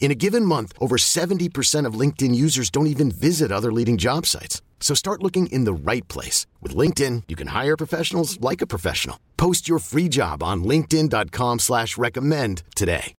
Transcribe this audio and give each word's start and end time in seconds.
In 0.00 0.10
a 0.10 0.14
given 0.14 0.44
month, 0.44 0.72
over 0.80 0.96
70% 0.96 1.84
of 1.84 2.00
LinkedIn 2.00 2.34
users 2.34 2.70
don't 2.70 2.86
even 2.86 3.10
visit 3.10 3.52
other 3.52 3.70
leading 3.70 3.98
job 3.98 4.24
sites. 4.24 4.62
So 4.80 4.94
start 4.94 5.22
looking 5.22 5.48
in 5.48 5.64
the 5.64 5.92
right 5.92 6.06
place. 6.08 6.46
With 6.62 6.74
LinkedIn, 6.74 7.24
you 7.28 7.36
can 7.36 7.48
hire 7.48 7.76
professionals 7.76 8.40
like 8.40 8.62
a 8.62 8.66
professional. 8.66 9.18
Post 9.36 9.68
your 9.68 9.80
free 9.80 10.08
job 10.08 10.42
on 10.42 10.64
linkedin.com 10.64 11.58
slash 11.58 11.98
recommend 11.98 12.62
today. 12.74 13.14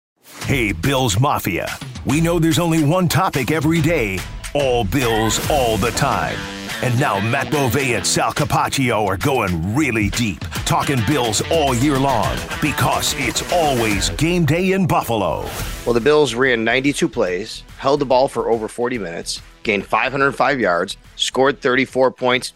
Hey, 0.45 0.73
Bills 0.73 1.19
Mafia. 1.19 1.69
We 2.05 2.21
know 2.21 2.39
there's 2.39 2.59
only 2.59 2.85
one 2.85 3.09
topic 3.09 3.51
every 3.51 3.81
day. 3.81 4.19
All 4.55 4.85
Bills, 4.85 5.39
all 5.51 5.77
the 5.79 5.91
time. 5.93 6.58
And 6.83 6.99
now 6.99 7.21
Matt 7.21 7.51
Bove 7.51 7.77
and 7.77 8.07
Sal 8.07 8.33
Capaccio 8.33 9.07
are 9.07 9.17
going 9.17 9.75
really 9.75 10.11
deep, 10.11 10.41
talking 10.65 11.01
Bills 11.07 11.43
all 11.51 11.75
year 11.75 11.99
long 11.99 12.37
because 12.61 13.15
it's 13.17 13.53
always 13.53 14.11
game 14.11 14.45
day 14.45 14.73
in 14.73 14.87
Buffalo. 14.87 15.49
Well, 15.85 15.95
the 15.95 16.01
Bills 16.01 16.35
ran 16.35 16.65
92 16.65 17.09
plays, 17.09 17.63
held 17.79 18.01
the 18.01 18.07
ball 18.07 18.29
for 18.29 18.51
over 18.51 18.69
40 18.69 18.99
minutes, 18.99 19.43
gained 19.63 19.87
505 19.87 20.61
yards, 20.61 20.97
scored 21.17 21.61
34 21.61 22.13
points. 22.13 22.53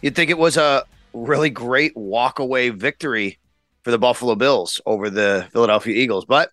You'd 0.00 0.14
think 0.14 0.30
it 0.30 0.38
was 0.38 0.56
a 0.56 0.84
really 1.12 1.50
great 1.50 1.96
walk-away 1.96 2.70
victory 2.70 3.38
for 3.82 3.90
the 3.90 3.98
Buffalo 3.98 4.34
Bills 4.34 4.80
over 4.86 5.10
the 5.10 5.48
Philadelphia 5.52 5.94
Eagles. 5.94 6.24
But 6.24 6.50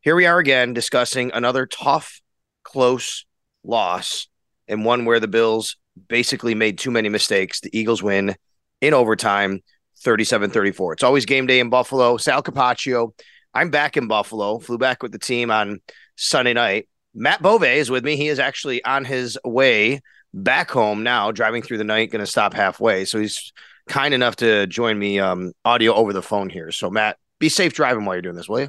here 0.00 0.14
we 0.14 0.26
are 0.26 0.38
again 0.38 0.74
discussing 0.74 1.30
another 1.34 1.66
tough, 1.66 2.20
close 2.62 3.24
loss 3.64 4.28
and 4.68 4.84
one 4.84 5.04
where 5.04 5.20
the 5.20 5.28
Bills 5.28 5.76
basically 6.08 6.54
made 6.54 6.78
too 6.78 6.90
many 6.90 7.08
mistakes. 7.08 7.60
The 7.60 7.76
Eagles 7.76 8.02
win 8.02 8.36
in 8.80 8.94
overtime 8.94 9.60
37 10.00 10.50
34. 10.50 10.92
It's 10.94 11.02
always 11.02 11.26
game 11.26 11.46
day 11.46 11.60
in 11.60 11.70
Buffalo. 11.70 12.16
Sal 12.16 12.42
Capaccio. 12.42 13.12
I'm 13.54 13.70
back 13.70 13.96
in 13.96 14.06
Buffalo, 14.06 14.58
flew 14.58 14.78
back 14.78 15.02
with 15.02 15.10
the 15.10 15.18
team 15.18 15.50
on 15.50 15.80
Sunday 16.16 16.52
night. 16.52 16.88
Matt 17.14 17.42
Bove 17.42 17.64
is 17.64 17.90
with 17.90 18.04
me. 18.04 18.16
He 18.16 18.28
is 18.28 18.38
actually 18.38 18.84
on 18.84 19.04
his 19.04 19.38
way 19.44 20.00
back 20.34 20.70
home 20.70 21.02
now, 21.02 21.32
driving 21.32 21.62
through 21.62 21.78
the 21.78 21.84
night, 21.84 22.10
going 22.10 22.20
to 22.20 22.26
stop 22.26 22.54
halfway. 22.54 23.04
So 23.04 23.18
he's 23.18 23.52
kind 23.88 24.14
enough 24.14 24.36
to 24.36 24.66
join 24.66 24.98
me 24.98 25.18
um, 25.18 25.52
audio 25.64 25.94
over 25.94 26.12
the 26.12 26.22
phone 26.22 26.50
here. 26.50 26.70
So, 26.70 26.90
Matt, 26.90 27.16
be 27.38 27.48
safe 27.48 27.72
driving 27.72 28.04
while 28.04 28.16
you're 28.16 28.22
doing 28.22 28.36
this, 28.36 28.48
will 28.48 28.60
you? 28.60 28.68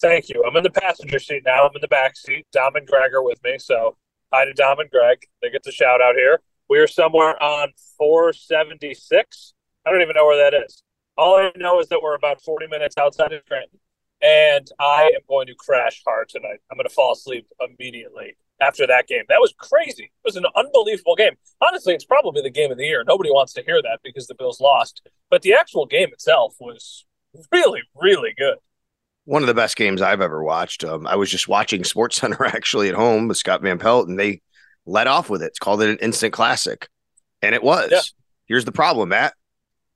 Thank 0.00 0.28
you. 0.28 0.44
I'm 0.46 0.56
in 0.56 0.62
the 0.62 0.70
passenger 0.70 1.18
seat 1.18 1.42
now. 1.44 1.64
I'm 1.64 1.74
in 1.74 1.80
the 1.80 1.88
back 1.88 2.16
seat. 2.16 2.46
Dom 2.52 2.76
and 2.76 2.86
Greg 2.86 3.12
are 3.12 3.22
with 3.22 3.42
me. 3.42 3.58
So 3.58 3.96
Hi 4.30 4.44
to 4.44 4.52
Dom 4.52 4.78
and 4.78 4.90
Greg. 4.90 5.24
They 5.40 5.48
get 5.48 5.62
the 5.62 5.72
shout 5.72 6.02
out 6.02 6.14
here. 6.14 6.42
We 6.68 6.78
are 6.80 6.86
somewhere 6.86 7.42
on 7.42 7.72
476. 7.96 9.54
I 9.86 9.90
don't 9.90 10.02
even 10.02 10.16
know 10.16 10.26
where 10.26 10.50
that 10.50 10.54
is. 10.66 10.82
All 11.16 11.36
I 11.36 11.50
know 11.56 11.80
is 11.80 11.88
that 11.88 12.02
we're 12.02 12.14
about 12.14 12.42
40 12.42 12.66
minutes 12.66 12.98
outside 12.98 13.32
of 13.32 13.42
Trenton, 13.46 13.80
and 14.20 14.68
I 14.78 15.12
am 15.14 15.22
going 15.26 15.46
to 15.46 15.54
crash 15.54 16.02
hard 16.06 16.28
tonight. 16.28 16.58
I'm 16.70 16.76
going 16.76 16.86
to 16.86 16.94
fall 16.94 17.12
asleep 17.12 17.46
immediately 17.58 18.36
after 18.60 18.86
that 18.86 19.08
game. 19.08 19.22
That 19.30 19.40
was 19.40 19.54
crazy. 19.56 20.04
It 20.04 20.26
was 20.26 20.36
an 20.36 20.44
unbelievable 20.54 21.16
game. 21.16 21.36
Honestly, 21.62 21.94
it's 21.94 22.04
probably 22.04 22.42
the 22.42 22.50
game 22.50 22.70
of 22.70 22.76
the 22.76 22.84
year. 22.84 23.04
Nobody 23.08 23.30
wants 23.30 23.54
to 23.54 23.62
hear 23.62 23.80
that 23.80 24.00
because 24.04 24.26
the 24.26 24.34
Bills 24.34 24.60
lost, 24.60 25.08
but 25.30 25.40
the 25.40 25.54
actual 25.54 25.86
game 25.86 26.10
itself 26.12 26.54
was 26.60 27.06
really, 27.50 27.80
really 27.94 28.34
good 28.36 28.58
one 29.28 29.42
of 29.42 29.46
the 29.46 29.52
best 29.52 29.76
games 29.76 30.00
I've 30.00 30.22
ever 30.22 30.42
watched. 30.42 30.84
Um, 30.84 31.06
I 31.06 31.16
was 31.16 31.28
just 31.28 31.48
watching 31.48 31.84
Sports 31.84 32.16
Center 32.16 32.44
actually 32.46 32.88
at 32.88 32.94
home 32.94 33.28
with 33.28 33.36
Scott 33.36 33.60
Van 33.60 33.78
Pelt, 33.78 34.08
and 34.08 34.18
they 34.18 34.40
let 34.86 35.06
off 35.06 35.28
with 35.28 35.42
it. 35.42 35.48
It's 35.48 35.58
called 35.58 35.82
it 35.82 35.90
an 35.90 35.98
instant 35.98 36.32
classic, 36.32 36.88
and 37.42 37.54
it 37.54 37.62
was. 37.62 37.90
Yeah. 37.92 38.00
Here's 38.46 38.64
the 38.64 38.72
problem, 38.72 39.10
Matt. 39.10 39.34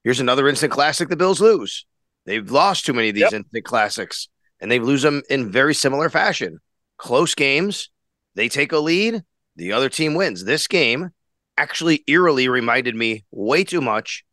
Here's 0.05 0.21
another 0.21 0.49
instant 0.49 0.71
classic. 0.71 1.09
The 1.09 1.17
Bills 1.17 1.41
lose. 1.41 1.87
They've 2.27 2.49
lost 2.49 2.85
too 2.85 2.93
many 2.93 3.09
of 3.09 3.15
these 3.15 3.23
yep. 3.23 3.33
instant 3.33 3.65
classics, 3.65 4.29
and 4.61 4.71
they 4.71 4.79
lose 4.79 5.01
them 5.01 5.23
in 5.31 5.51
very 5.51 5.73
similar 5.73 6.11
fashion. 6.11 6.59
Close 6.99 7.35
games, 7.35 7.89
they 8.35 8.51
take 8.51 8.73
a 8.73 8.79
lead, 8.79 9.25
the 9.57 9.73
other 9.73 9.89
team 9.89 10.13
wins. 10.13 10.45
This 10.45 10.67
game 10.67 11.09
actually 11.57 12.05
eerily 12.07 12.49
reminded 12.49 12.95
me 12.95 13.25
way 13.31 13.65
too 13.65 13.81
much 13.81 14.27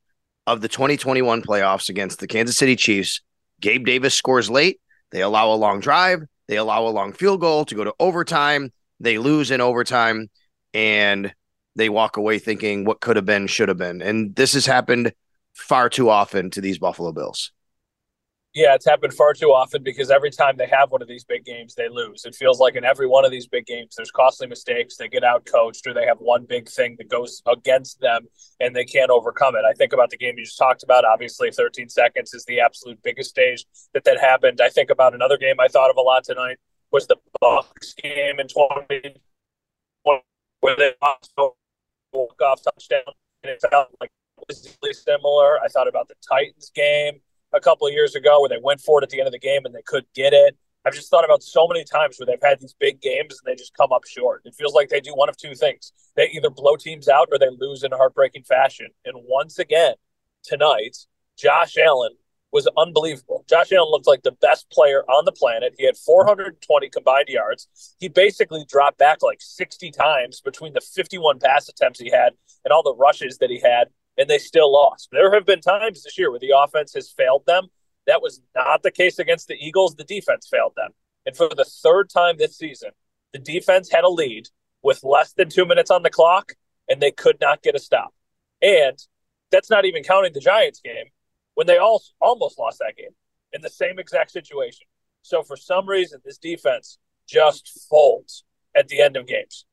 of 0.46 0.60
the 0.60 0.68
2021 0.68 1.42
playoffs 1.42 1.88
against 1.88 2.20
the 2.20 2.28
Kansas 2.28 2.58
City 2.58 2.76
Chiefs. 2.76 3.22
Gabe 3.62 3.86
Davis 3.86 4.14
scores 4.14 4.50
late. 4.50 4.82
They 5.12 5.22
allow 5.22 5.52
a 5.52 5.56
long 5.56 5.80
drive, 5.80 6.22
they 6.48 6.58
allow 6.58 6.88
a 6.88 6.90
long 6.90 7.14
field 7.14 7.42
goal 7.42 7.66
to 7.66 7.76
go 7.76 7.84
to 7.84 7.94
overtime, 8.00 8.72
they 9.00 9.18
lose 9.18 9.52
in 9.52 9.62
overtime, 9.62 10.30
and 10.74 11.34
they 11.76 11.90
walk 11.90 12.18
away 12.18 12.40
thinking 12.40 12.86
what 12.86 13.02
could 13.02 13.16
have 13.16 13.26
been, 13.26 13.48
should 13.48 13.70
have 13.70 13.78
been. 13.78 14.02
And 14.02 14.36
this 14.36 14.54
has 14.54 14.66
happened 14.66 15.14
far 15.54 15.90
too 15.90 16.10
often 16.10 16.50
to 16.52 16.62
these 16.62 16.80
Buffalo 16.80 17.12
Bills. 17.12 17.52
Yeah, 18.56 18.74
it's 18.74 18.86
happened 18.86 19.14
far 19.14 19.34
too 19.34 19.52
often 19.52 19.84
because 19.84 20.10
every 20.10 20.32
time 20.32 20.58
they 20.58 20.66
have 20.66 20.90
one 20.90 21.04
of 21.04 21.08
these 21.08 21.24
big 21.24 21.46
games, 21.46 21.76
they 21.76 21.88
lose. 21.88 22.26
It 22.26 22.34
feels 22.34 22.60
like 22.60 22.76
in 22.76 22.84
every 22.84 23.06
one 23.06 23.24
of 23.24 23.30
these 23.30 23.48
big 23.48 23.68
games, 23.68 23.94
there's 23.96 24.10
costly 24.10 24.48
mistakes. 24.48 24.98
They 24.98 25.08
get 25.08 25.24
out 25.24 25.46
coached, 25.46 25.86
or 25.86 25.94
they 25.94 26.06
have 26.08 26.18
one 26.18 26.46
big 26.46 26.68
thing 26.68 26.96
that 26.98 27.10
goes 27.10 27.44
against 27.46 28.00
them 28.00 28.28
and 28.60 28.76
they 28.76 28.86
can't 28.86 29.12
overcome 29.12 29.56
it. 29.56 29.66
I 29.70 29.74
think 29.74 29.94
about 29.94 30.10
the 30.10 30.18
game 30.18 30.34
you 30.38 30.46
just 30.46 30.58
talked 30.58 30.82
about. 30.82 31.06
Obviously, 31.06 31.52
13 31.52 31.90
seconds 31.90 32.34
is 32.34 32.44
the 32.46 32.60
absolute 32.60 33.00
biggest 33.04 33.30
stage 33.30 33.66
that 33.94 34.04
that 34.06 34.20
happened. 34.20 34.62
I 34.62 34.70
think 34.70 34.90
about 34.90 35.14
another 35.14 35.38
game 35.38 35.60
I 35.60 35.68
thought 35.68 35.92
of 35.92 35.98
a 35.98 36.02
lot 36.02 36.24
tonight 36.24 36.58
was 36.92 37.06
the 37.06 37.18
Bucs 37.44 37.96
game 38.02 38.40
in 38.40 38.48
20 38.48 39.14
where 40.62 40.76
they 40.76 40.94
lost 41.02 41.32
walk 42.14 42.42
off 42.42 42.62
touchdown, 42.64 43.04
and 43.44 43.52
it 43.52 43.62
felt 43.70 43.90
like 44.02 44.12
it 44.38 44.46
was 44.48 44.78
really 44.82 44.94
similar. 44.94 45.60
I 45.60 45.68
thought 45.68 45.88
about 45.88 46.08
the 46.08 46.16
Titans 46.28 46.72
game 46.74 47.22
a 47.54 47.60
couple 47.60 47.88
of 47.88 47.94
years 47.94 48.16
ago 48.16 48.42
where 48.42 48.50
they 48.50 48.60
went 48.62 48.82
for 48.82 49.00
it 49.00 49.04
at 49.04 49.10
the 49.10 49.20
end 49.20 49.28
of 49.28 49.34
the 49.34 49.40
game 49.40 49.66
and 49.66 49.74
they 49.74 49.82
couldn't 49.86 50.14
get 50.14 50.34
it. 50.34 50.58
I've 50.86 50.94
just 50.94 51.10
thought 51.10 51.26
about 51.26 51.44
so 51.44 51.68
many 51.68 51.84
times 51.84 52.18
where 52.18 52.26
they've 52.26 52.42
had 52.42 52.60
these 52.60 52.76
big 52.80 53.02
games 53.02 53.40
and 53.40 53.52
they 53.52 53.56
just 53.56 53.76
come 53.76 53.92
up 53.92 54.06
short. 54.06 54.42
It 54.46 54.56
feels 54.56 54.74
like 54.74 54.90
they 54.90 55.02
do 55.02 55.14
one 55.14 55.30
of 55.30 55.36
two 55.36 55.54
things. 55.54 55.92
They 56.16 56.30
either 56.30 56.50
blow 56.50 56.78
teams 56.78 57.10
out 57.10 57.28
or 57.32 57.38
they 57.38 57.50
lose 57.50 57.84
in 57.84 57.92
a 57.92 57.98
heartbreaking 57.98 58.44
fashion. 58.44 58.88
And 59.04 59.16
once 59.28 59.60
again, 59.60 59.96
tonight, 60.44 60.98
Josh 61.38 61.76
Allen 61.78 62.16
was 62.52 62.68
unbelievable. 62.78 63.46
Josh 63.48 63.72
Allen 63.72 63.92
looked 63.92 64.08
like 64.08 64.24
the 64.24 64.32
best 64.32 64.70
player 64.72 65.04
on 65.04 65.26
the 65.26 65.32
planet. 65.32 65.76
He 65.78 65.86
had 65.86 65.98
420 65.98 66.90
combined 66.90 67.28
yards. 67.28 67.68
He 68.00 68.08
basically 68.08 68.66
dropped 68.68 68.98
back 68.98 69.22
like 69.22 69.40
60 69.42 69.92
times 69.92 70.42
between 70.42 70.74
the 70.74 70.82
51 70.82 71.40
pass 71.40 71.70
attempts 71.70 72.00
he 72.00 72.10
had 72.10 72.34
and 72.64 72.72
all 72.72 72.84
the 72.84 72.96
rushes 72.96 73.38
that 73.40 73.50
he 73.50 73.60
had 73.60 73.90
and 74.20 74.30
they 74.30 74.38
still 74.38 74.72
lost. 74.72 75.10
There 75.12 75.34
have 75.34 75.46
been 75.46 75.62
times 75.62 76.04
this 76.04 76.18
year 76.18 76.30
where 76.30 76.40
the 76.40 76.54
offense 76.56 76.94
has 76.94 77.10
failed 77.10 77.44
them. 77.48 77.70
That 78.06 78.22
was 78.22 78.42
not 78.54 78.84
the 78.84 78.92
case 78.92 79.18
against 79.18 79.48
the 79.48 79.56
Eagles. 79.56 79.96
The 79.96 80.04
defense 80.04 80.48
failed 80.52 80.74
them. 80.76 80.92
And 81.26 81.36
for 81.36 81.50
the 81.50 81.66
third 81.66 82.10
time 82.10 82.36
this 82.38 82.58
season, 82.58 82.90
the 83.32 83.40
defense 83.40 83.90
had 83.90 84.04
a 84.04 84.10
lead 84.10 84.50
with 84.84 85.04
less 85.04 85.34
than 85.34 85.50
two 85.50 85.66
minutes 85.66 85.90
on 85.90 86.04
the 86.04 86.10
clock, 86.10 86.54
and 86.90 87.02
they 87.02 87.12
could 87.12 87.38
not 87.40 87.62
get 87.62 87.76
a 87.76 87.80
stop. 87.80 88.14
And 88.62 88.98
that's 89.52 89.70
not 89.70 89.86
even 89.86 90.04
counting 90.04 90.34
the 90.34 90.40
Giants 90.40 90.82
game 90.82 91.06
when 91.56 91.68
they 91.68 91.78
all 91.78 92.02
almost 92.20 92.60
lost 92.60 92.80
that 92.80 92.98
game 92.98 93.16
in 93.54 93.62
the 93.62 93.70
same 93.70 94.00
exact 94.00 94.32
situation. 94.32 94.86
So 95.22 95.44
for 95.44 95.56
some 95.56 95.88
reason, 95.88 96.20
this 96.26 96.38
defense 96.38 96.98
just 97.28 97.88
folds 97.90 98.44
at 98.76 98.88
the 98.88 99.02
end 99.02 99.16
of 99.16 99.28
games. 99.28 99.66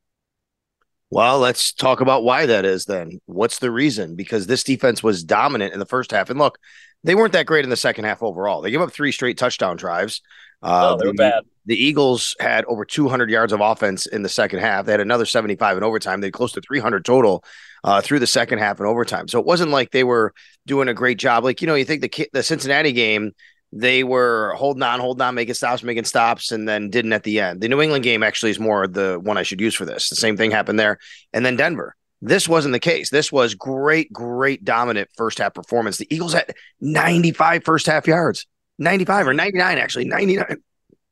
Well, 1.11 1.39
let's 1.39 1.73
talk 1.73 2.01
about 2.01 2.25
why 2.25 2.47
that 2.47 2.65
is 2.65 2.87
then. 2.87 3.21
What's 3.27 3.61
the 3.61 3.71
reason? 3.71 4.17
Because 4.17 4.47
this 4.47 4.65
defense 4.65 5.03
was 5.03 5.23
dominant 5.23 5.73
in 5.73 5.79
the 5.79 5.87
first 5.87 6.11
half. 6.11 6.31
And 6.31 6.39
look, 6.39 6.59
they 7.05 7.15
weren't 7.15 7.33
that 7.35 7.47
great 7.47 7.65
in 7.65 7.71
the 7.71 7.77
second 7.77 8.05
half 8.05 8.23
overall. 8.23 8.61
They 8.61 8.73
gave 8.73 8.81
up 8.81 8.93
three 8.93 9.13
straight 9.13 9.39
touchdown 9.39 9.77
drives. 9.77 10.21
Uh, 10.63 10.91
no, 10.91 10.97
they 10.99 11.07
were 11.07 11.13
the, 11.13 11.17
bad. 11.17 11.45
The 11.67 11.77
Eagles 11.77 12.35
had 12.41 12.65
over 12.65 12.85
200 12.85 13.31
yards 13.31 13.53
of 13.53 13.61
offense 13.61 14.07
in 14.07 14.23
the 14.23 14.29
second 14.29 14.61
half. 14.61 14.87
They 14.87 14.93
had 14.93 15.01
another 15.01 15.27
75 15.27 15.77
in 15.77 15.83
overtime. 15.85 16.21
They 16.21 16.31
close 16.31 16.53
to 16.53 16.61
300 16.61 17.05
total 17.05 17.45
uh, 17.85 18.01
through 18.01 18.19
the 18.19 18.27
second 18.27 18.59
half 18.59 18.81
and 18.81 18.89
overtime. 18.89 19.29
So 19.29 19.39
it 19.39 19.47
wasn't 19.47 19.71
like 19.71 19.93
they 19.93 20.05
were 20.05 20.35
doing 20.67 20.89
a 20.89 20.95
great 20.95 21.19
job. 21.19 21.45
Like 21.45 21.61
you 21.61 21.67
know, 21.67 21.75
you 21.77 21.85
think 21.85 22.03
the 22.03 22.29
the 22.33 22.43
Cincinnati 22.43 22.93
game, 22.93 23.33
they 23.79 24.05
were 24.05 24.55
holding 24.57 24.83
on, 24.83 25.01
holding 25.01 25.23
on, 25.23 25.35
making 25.35 25.55
stops, 25.55 25.83
making 25.83 26.05
stops, 26.05 26.51
and 26.51 26.69
then 26.69 26.89
didn't 26.89 27.13
at 27.13 27.25
the 27.25 27.41
end. 27.41 27.61
The 27.61 27.69
New 27.69 27.81
England 27.83 28.05
game 28.05 28.23
actually 28.23 28.51
is 28.51 28.59
more 28.59 28.87
the 28.87 29.21
one 29.23 29.37
I 29.37 29.43
should 29.43 29.61
use 29.61 29.75
for 29.75 29.85
this. 29.85 30.09
The 30.09 30.17
same 30.17 30.37
thing 30.37 30.51
happened 30.51 30.79
there, 30.79 30.99
and 31.33 31.45
then 31.45 31.57
Denver. 31.57 31.95
This 32.23 32.49
wasn't 32.49 32.73
the 32.73 32.81
case. 32.81 33.11
This 33.11 33.31
was 33.31 33.55
great, 33.55 34.11
great, 34.11 34.65
dominant 34.65 35.11
first 35.17 35.39
half 35.39 35.53
performance. 35.53 35.99
The 35.99 36.13
Eagles 36.13 36.33
had 36.33 36.55
95 36.81 37.63
first 37.63 37.87
half 37.87 38.07
yards, 38.07 38.47
95 38.79 39.29
or 39.29 39.35
99, 39.35 39.79
actually, 39.79 40.07
99. 40.07 40.57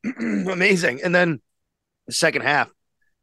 Amazing. 0.51 1.01
And 1.03 1.13
then 1.13 1.41
the 2.07 2.13
second 2.13 2.41
half, 2.41 2.71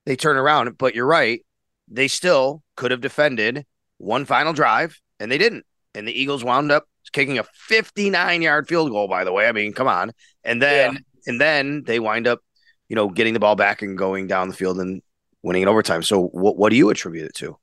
they 0.06 0.14
turn 0.14 0.36
around. 0.36 0.78
But 0.78 0.94
you're 0.94 1.06
right. 1.06 1.44
They 1.88 2.06
still 2.06 2.62
could 2.76 2.92
have 2.92 3.00
defended 3.00 3.66
one 3.98 4.26
final 4.26 4.52
drive, 4.52 5.00
and 5.18 5.30
they 5.30 5.38
didn't. 5.38 5.66
And 5.94 6.08
the 6.08 6.12
Eagles 6.12 6.42
wound 6.42 6.72
up 6.72 6.86
kicking 7.12 7.38
a 7.38 7.44
59 7.54 8.42
yard 8.42 8.68
field 8.68 8.90
goal, 8.90 9.08
by 9.08 9.24
the 9.24 9.32
way. 9.32 9.46
I 9.46 9.52
mean, 9.52 9.72
come 9.72 9.88
on. 9.88 10.12
And 10.44 10.60
then, 10.60 10.94
yeah. 10.94 10.98
and 11.26 11.40
then 11.40 11.82
they 11.84 12.00
wind 12.00 12.26
up, 12.26 12.40
you 12.88 12.96
know, 12.96 13.08
getting 13.08 13.34
the 13.34 13.40
ball 13.40 13.56
back 13.56 13.82
and 13.82 13.96
going 13.96 14.26
down 14.26 14.48
the 14.48 14.54
field 14.54 14.80
and 14.80 15.02
winning 15.42 15.62
in 15.62 15.68
overtime. 15.68 16.02
So, 16.02 16.26
what, 16.28 16.56
what 16.56 16.70
do 16.70 16.76
you 16.76 16.90
attribute 16.90 17.26
it 17.26 17.34
to? 17.36 17.56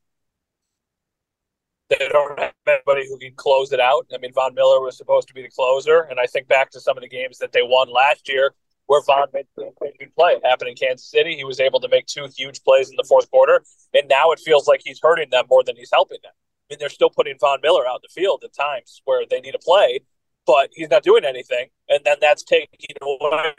They 1.88 2.08
don't 2.08 2.38
have 2.38 2.52
anybody 2.68 3.08
who 3.08 3.18
can 3.18 3.34
close 3.34 3.72
it 3.72 3.80
out. 3.80 4.06
I 4.14 4.18
mean, 4.18 4.32
Von 4.32 4.54
Miller 4.54 4.80
was 4.80 4.96
supposed 4.96 5.26
to 5.26 5.34
be 5.34 5.42
the 5.42 5.48
closer, 5.48 6.02
and 6.02 6.20
I 6.20 6.26
think 6.26 6.46
back 6.46 6.70
to 6.70 6.80
some 6.80 6.96
of 6.96 7.02
the 7.02 7.08
games 7.08 7.38
that 7.38 7.50
they 7.50 7.62
won 7.62 7.90
last 7.90 8.28
year 8.28 8.54
where 8.86 9.02
Von 9.02 9.26
made 9.32 9.46
a 9.58 9.62
good 9.98 10.14
play. 10.16 10.32
It 10.32 10.44
happened 10.44 10.70
in 10.70 10.76
Kansas 10.76 11.08
City. 11.08 11.36
He 11.36 11.44
was 11.44 11.60
able 11.60 11.80
to 11.80 11.88
make 11.88 12.06
two 12.06 12.28
huge 12.36 12.62
plays 12.62 12.90
in 12.90 12.96
the 12.96 13.04
fourth 13.08 13.30
quarter, 13.30 13.62
and 13.94 14.08
now 14.08 14.30
it 14.30 14.40
feels 14.40 14.68
like 14.68 14.82
he's 14.84 15.00
hurting 15.02 15.30
them 15.30 15.44
more 15.48 15.62
than 15.64 15.76
he's 15.76 15.90
helping 15.92 16.18
them. 16.22 16.32
I 16.70 16.74
mean, 16.74 16.78
they're 16.78 16.88
still 16.88 17.10
putting 17.10 17.36
Von 17.40 17.58
Miller 17.62 17.86
out 17.86 17.96
in 17.96 18.00
the 18.02 18.20
field 18.20 18.42
at 18.44 18.54
times 18.54 19.02
where 19.04 19.24
they 19.28 19.40
need 19.40 19.52
to 19.52 19.58
play, 19.58 20.00
but 20.46 20.70
he's 20.72 20.90
not 20.90 21.02
doing 21.02 21.24
anything, 21.24 21.68
and 21.88 22.00
then 22.04 22.16
that's 22.20 22.44
taking 22.44 22.96
away 23.02 23.52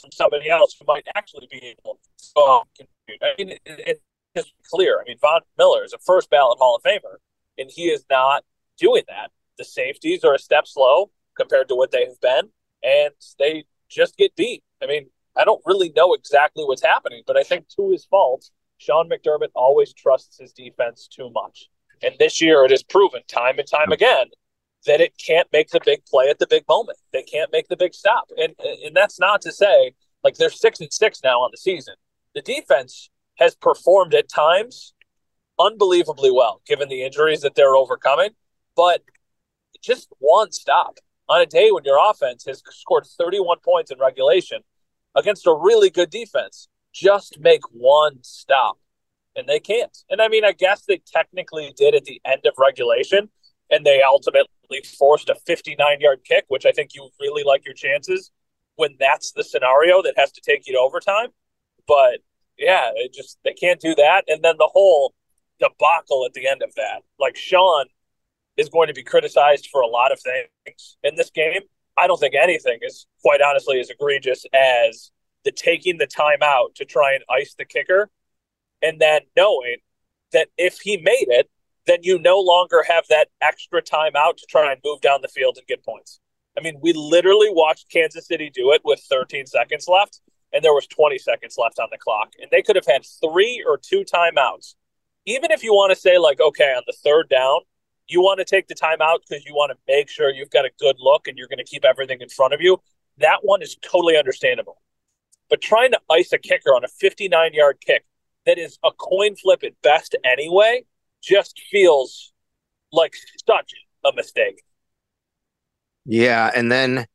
from 0.00 0.12
somebody 0.12 0.50
else 0.50 0.76
who 0.78 0.84
might 0.86 1.06
actually 1.14 1.48
be 1.50 1.74
able 1.78 1.98
to 2.36 2.62
contribute. 2.76 3.22
I 3.22 3.34
mean, 3.38 3.58
it, 3.64 4.02
it's 4.34 4.52
clear. 4.70 5.00
I 5.00 5.04
mean, 5.08 5.16
Von 5.20 5.40
Miller 5.58 5.84
is 5.84 5.92
a 5.92 5.98
first 5.98 6.30
ballot 6.30 6.58
Hall 6.58 6.76
of 6.76 6.82
Famer 6.82 7.16
and 7.60 7.70
he 7.70 7.84
is 7.84 8.04
not 8.10 8.44
doing 8.78 9.04
that. 9.08 9.30
The 9.58 9.64
safeties 9.64 10.24
are 10.24 10.34
a 10.34 10.38
step 10.38 10.66
slow 10.66 11.10
compared 11.36 11.68
to 11.68 11.76
what 11.76 11.90
they 11.90 12.06
have 12.06 12.20
been, 12.20 12.48
and 12.82 13.12
they 13.38 13.64
just 13.88 14.16
get 14.16 14.34
beat. 14.34 14.64
I 14.82 14.86
mean, 14.86 15.10
I 15.36 15.44
don't 15.44 15.62
really 15.66 15.92
know 15.94 16.14
exactly 16.14 16.64
what's 16.64 16.82
happening, 16.82 17.22
but 17.26 17.36
I 17.36 17.42
think 17.42 17.68
to 17.76 17.90
his 17.90 18.06
fault, 18.06 18.50
Sean 18.78 19.08
McDermott 19.08 19.50
always 19.54 19.92
trusts 19.92 20.38
his 20.38 20.52
defense 20.52 21.06
too 21.06 21.30
much. 21.30 21.68
And 22.02 22.14
this 22.18 22.40
year 22.40 22.64
it 22.64 22.70
has 22.70 22.82
proven 22.82 23.22
time 23.28 23.58
and 23.58 23.68
time 23.68 23.86
hmm. 23.86 23.92
again 23.92 24.26
that 24.86 25.00
it 25.00 25.12
can't 25.18 25.48
make 25.52 25.70
the 25.70 25.80
big 25.84 26.04
play 26.06 26.28
at 26.28 26.38
the 26.38 26.46
big 26.46 26.64
moment. 26.68 26.98
They 27.12 27.22
can't 27.22 27.52
make 27.52 27.68
the 27.68 27.76
big 27.76 27.94
stop. 27.94 28.30
And 28.36 28.54
and 28.84 28.94
that's 28.94 29.20
not 29.20 29.42
to 29.42 29.52
say 29.52 29.92
like 30.24 30.36
they're 30.36 30.50
six 30.50 30.80
and 30.80 30.92
six 30.92 31.20
now 31.22 31.40
on 31.40 31.50
the 31.52 31.58
season. 31.58 31.94
The 32.34 32.42
defense 32.42 33.10
has 33.38 33.54
performed 33.54 34.14
at 34.14 34.28
times 34.28 34.94
unbelievably 35.58 36.30
well 36.30 36.62
given 36.66 36.88
the 36.88 37.02
injuries 37.02 37.42
that 37.42 37.54
they're 37.54 37.76
overcoming. 37.76 38.30
But 38.76 39.02
just 39.82 40.08
one 40.18 40.52
stop 40.52 40.98
on 41.28 41.40
a 41.40 41.46
day 41.46 41.70
when 41.70 41.84
your 41.84 41.98
offense 42.10 42.44
has 42.46 42.62
scored 42.70 43.06
31 43.06 43.58
points 43.64 43.90
in 43.90 43.98
regulation 43.98 44.62
against 45.14 45.46
a 45.46 45.54
really 45.54 45.90
good 45.90 46.10
defense, 46.10 46.68
just 46.92 47.38
make 47.40 47.62
one 47.72 48.18
stop. 48.22 48.78
And 49.36 49.48
they 49.48 49.60
can't. 49.60 49.96
And 50.08 50.20
I 50.20 50.28
mean, 50.28 50.44
I 50.44 50.52
guess 50.52 50.84
they 50.84 51.00
technically 51.06 51.72
did 51.76 51.94
at 51.94 52.04
the 52.04 52.20
end 52.24 52.42
of 52.46 52.54
regulation, 52.58 53.30
and 53.70 53.86
they 53.86 54.02
ultimately 54.02 54.48
forced 54.98 55.28
a 55.28 55.36
59 55.46 56.00
yard 56.00 56.20
kick, 56.24 56.44
which 56.48 56.66
I 56.66 56.72
think 56.72 56.94
you 56.94 57.08
really 57.20 57.44
like 57.44 57.64
your 57.64 57.74
chances 57.74 58.30
when 58.76 58.96
that's 58.98 59.32
the 59.32 59.44
scenario 59.44 60.02
that 60.02 60.14
has 60.16 60.32
to 60.32 60.40
take 60.40 60.66
you 60.66 60.72
to 60.74 60.80
overtime. 60.80 61.28
But 61.86 62.20
yeah, 62.58 62.90
it 62.94 63.12
just 63.12 63.38
they 63.44 63.52
can't 63.52 63.80
do 63.80 63.94
that. 63.94 64.24
And 64.26 64.42
then 64.42 64.56
the 64.58 64.70
whole 64.72 65.14
debacle 65.60 66.24
at 66.26 66.32
the 66.32 66.48
end 66.48 66.62
of 66.62 66.74
that. 66.74 67.02
Like 67.18 67.36
Sean 67.36 67.86
is 68.56 68.68
going 68.68 68.88
to 68.88 68.94
be 68.94 69.04
criticized 69.04 69.68
for 69.70 69.80
a 69.82 69.86
lot 69.86 70.12
of 70.12 70.20
things 70.20 70.96
in 71.02 71.14
this 71.14 71.30
game. 71.30 71.60
I 71.96 72.06
don't 72.06 72.18
think 72.18 72.34
anything 72.34 72.78
is 72.82 73.06
quite 73.22 73.40
honestly 73.42 73.78
as 73.78 73.90
egregious 73.90 74.44
as 74.52 75.10
the 75.44 75.52
taking 75.52 75.98
the 75.98 76.06
time 76.06 76.42
out 76.42 76.74
to 76.76 76.84
try 76.84 77.14
and 77.14 77.24
ice 77.30 77.54
the 77.56 77.64
kicker 77.64 78.10
and 78.82 79.00
then 79.00 79.22
knowing 79.36 79.76
that 80.32 80.48
if 80.56 80.80
he 80.80 80.96
made 80.96 81.26
it, 81.28 81.50
then 81.86 81.98
you 82.02 82.18
no 82.18 82.38
longer 82.38 82.84
have 82.86 83.04
that 83.08 83.28
extra 83.40 83.82
time 83.82 84.12
out 84.16 84.36
to 84.38 84.46
try 84.48 84.70
and 84.70 84.80
move 84.84 85.00
down 85.00 85.22
the 85.22 85.28
field 85.28 85.56
and 85.58 85.66
get 85.66 85.84
points. 85.84 86.20
I 86.56 86.60
mean, 86.60 86.78
we 86.80 86.92
literally 86.92 87.48
watched 87.50 87.90
Kansas 87.90 88.26
City 88.26 88.50
do 88.52 88.72
it 88.72 88.82
with 88.84 89.00
13 89.08 89.46
seconds 89.46 89.86
left, 89.88 90.20
and 90.52 90.64
there 90.64 90.74
was 90.74 90.86
20 90.86 91.18
seconds 91.18 91.56
left 91.58 91.78
on 91.78 91.88
the 91.90 91.98
clock, 91.98 92.32
and 92.40 92.50
they 92.50 92.62
could 92.62 92.76
have 92.76 92.86
had 92.86 93.02
three 93.20 93.64
or 93.66 93.78
two 93.78 94.04
timeouts 94.04 94.74
even 95.26 95.50
if 95.50 95.62
you 95.62 95.72
want 95.72 95.90
to 95.90 95.96
say 95.96 96.18
like, 96.18 96.40
okay, 96.40 96.72
on 96.76 96.82
the 96.86 96.92
third 96.92 97.28
down, 97.28 97.60
you 98.08 98.20
want 98.20 98.38
to 98.38 98.44
take 98.44 98.66
the 98.68 98.74
timeout 98.74 99.18
because 99.28 99.44
you 99.44 99.54
want 99.54 99.70
to 99.70 99.78
make 99.86 100.08
sure 100.08 100.30
you've 100.30 100.50
got 100.50 100.64
a 100.64 100.70
good 100.80 100.96
look 100.98 101.28
and 101.28 101.38
you're 101.38 101.48
going 101.48 101.58
to 101.58 101.64
keep 101.64 101.84
everything 101.84 102.20
in 102.20 102.28
front 102.28 102.54
of 102.54 102.60
you. 102.60 102.78
That 103.18 103.38
one 103.42 103.62
is 103.62 103.76
totally 103.82 104.16
understandable. 104.16 104.80
But 105.48 105.60
trying 105.60 105.92
to 105.92 106.00
ice 106.10 106.32
a 106.32 106.38
kicker 106.38 106.70
on 106.70 106.84
a 106.84 106.88
59 106.88 107.54
yard 107.54 107.78
kick 107.84 108.04
that 108.46 108.58
is 108.58 108.78
a 108.84 108.90
coin 108.92 109.36
flip 109.36 109.62
at 109.64 109.80
best 109.82 110.16
anyway 110.24 110.84
just 111.22 111.60
feels 111.70 112.32
like 112.92 113.14
such 113.46 113.72
a 114.04 114.12
mistake. 114.14 114.62
Yeah. 116.06 116.50
And 116.54 116.72
then 116.72 117.06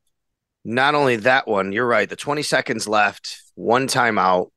not 0.64 0.96
only 0.96 1.16
that 1.18 1.48
one, 1.48 1.72
you're 1.72 1.88
right. 1.88 2.10
The 2.10 2.16
20 2.16 2.44
seconds 2.44 2.88
left, 2.88 3.42
one 3.56 3.88
timeout 3.88 4.50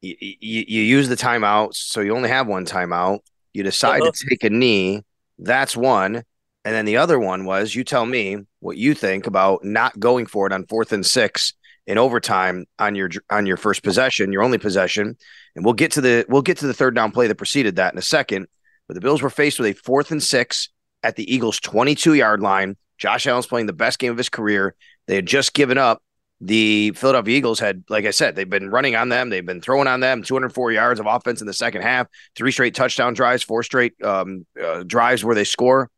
you, 0.00 0.16
you, 0.20 0.64
you 0.66 0.82
use 0.82 1.08
the 1.08 1.16
timeout, 1.16 1.74
so 1.74 2.00
you 2.00 2.14
only 2.14 2.28
have 2.28 2.46
one 2.46 2.66
timeout. 2.66 3.20
You 3.52 3.62
decide 3.62 4.02
uh-huh. 4.02 4.12
to 4.12 4.28
take 4.28 4.44
a 4.44 4.50
knee. 4.50 5.02
That's 5.38 5.76
one. 5.76 6.22
And 6.64 6.74
then 6.74 6.84
the 6.84 6.98
other 6.98 7.18
one 7.18 7.44
was 7.44 7.74
you 7.74 7.84
tell 7.84 8.04
me 8.04 8.38
what 8.60 8.76
you 8.76 8.94
think 8.94 9.26
about 9.26 9.64
not 9.64 9.98
going 9.98 10.26
for 10.26 10.46
it 10.46 10.52
on 10.52 10.66
fourth 10.66 10.92
and 10.92 11.04
six 11.04 11.54
in 11.88 11.96
overtime 11.96 12.66
on 12.78 12.94
your 12.94 13.10
on 13.30 13.46
your 13.46 13.56
first 13.56 13.82
possession, 13.82 14.30
your 14.30 14.42
only 14.42 14.58
possession. 14.58 15.16
And 15.56 15.64
we'll 15.64 15.74
get 15.74 15.92
to 15.92 16.00
the 16.02 16.26
we'll 16.28 16.42
get 16.42 16.58
to 16.58 16.66
the 16.66 16.74
third 16.74 16.94
down 16.94 17.10
play 17.10 17.26
that 17.26 17.34
preceded 17.34 17.76
that 17.76 17.94
in 17.94 17.98
a 17.98 18.02
second. 18.02 18.46
But 18.86 18.94
the 18.94 19.00
Bills 19.00 19.22
were 19.22 19.30
faced 19.30 19.58
with 19.58 19.70
a 19.70 19.72
fourth 19.72 20.10
and 20.10 20.22
six 20.22 20.68
at 21.02 21.16
the 21.16 21.34
Eagles' 21.34 21.58
22 21.58 22.14
yard 22.14 22.40
line. 22.40 22.76
Josh 22.98 23.26
Allen's 23.26 23.46
playing 23.46 23.66
the 23.66 23.72
best 23.72 23.98
game 23.98 24.12
of 24.12 24.18
his 24.18 24.28
career. 24.28 24.74
They 25.06 25.14
had 25.16 25.26
just 25.26 25.54
given 25.54 25.78
up 25.78 26.02
the 26.40 26.92
Philadelphia 26.94 27.36
Eagles 27.36 27.58
had, 27.58 27.84
like 27.88 28.04
I 28.04 28.10
said, 28.10 28.36
they've 28.36 28.48
been 28.48 28.70
running 28.70 28.94
on 28.94 29.08
them. 29.08 29.30
They've 29.30 29.44
been 29.44 29.60
throwing 29.60 29.88
on 29.88 30.00
them 30.00 30.22
204 30.22 30.72
yards 30.72 31.00
of 31.00 31.06
offense 31.06 31.40
in 31.40 31.46
the 31.46 31.52
second 31.52 31.82
half, 31.82 32.06
three 32.36 32.52
straight 32.52 32.74
touchdown 32.74 33.14
drives, 33.14 33.42
four 33.42 33.62
straight 33.62 33.94
um, 34.04 34.46
uh, 34.62 34.84
drives 34.84 35.24
where 35.24 35.34
they 35.34 35.44
score. 35.44 35.90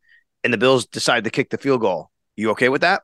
And 0.43 0.53
the 0.53 0.57
Bills 0.57 0.85
decide 0.87 1.25
to 1.25 1.29
kick 1.29 1.49
the 1.49 1.57
field 1.57 1.81
goal. 1.81 2.09
You 2.35 2.51
okay 2.51 2.69
with 2.69 2.81
that? 2.81 3.03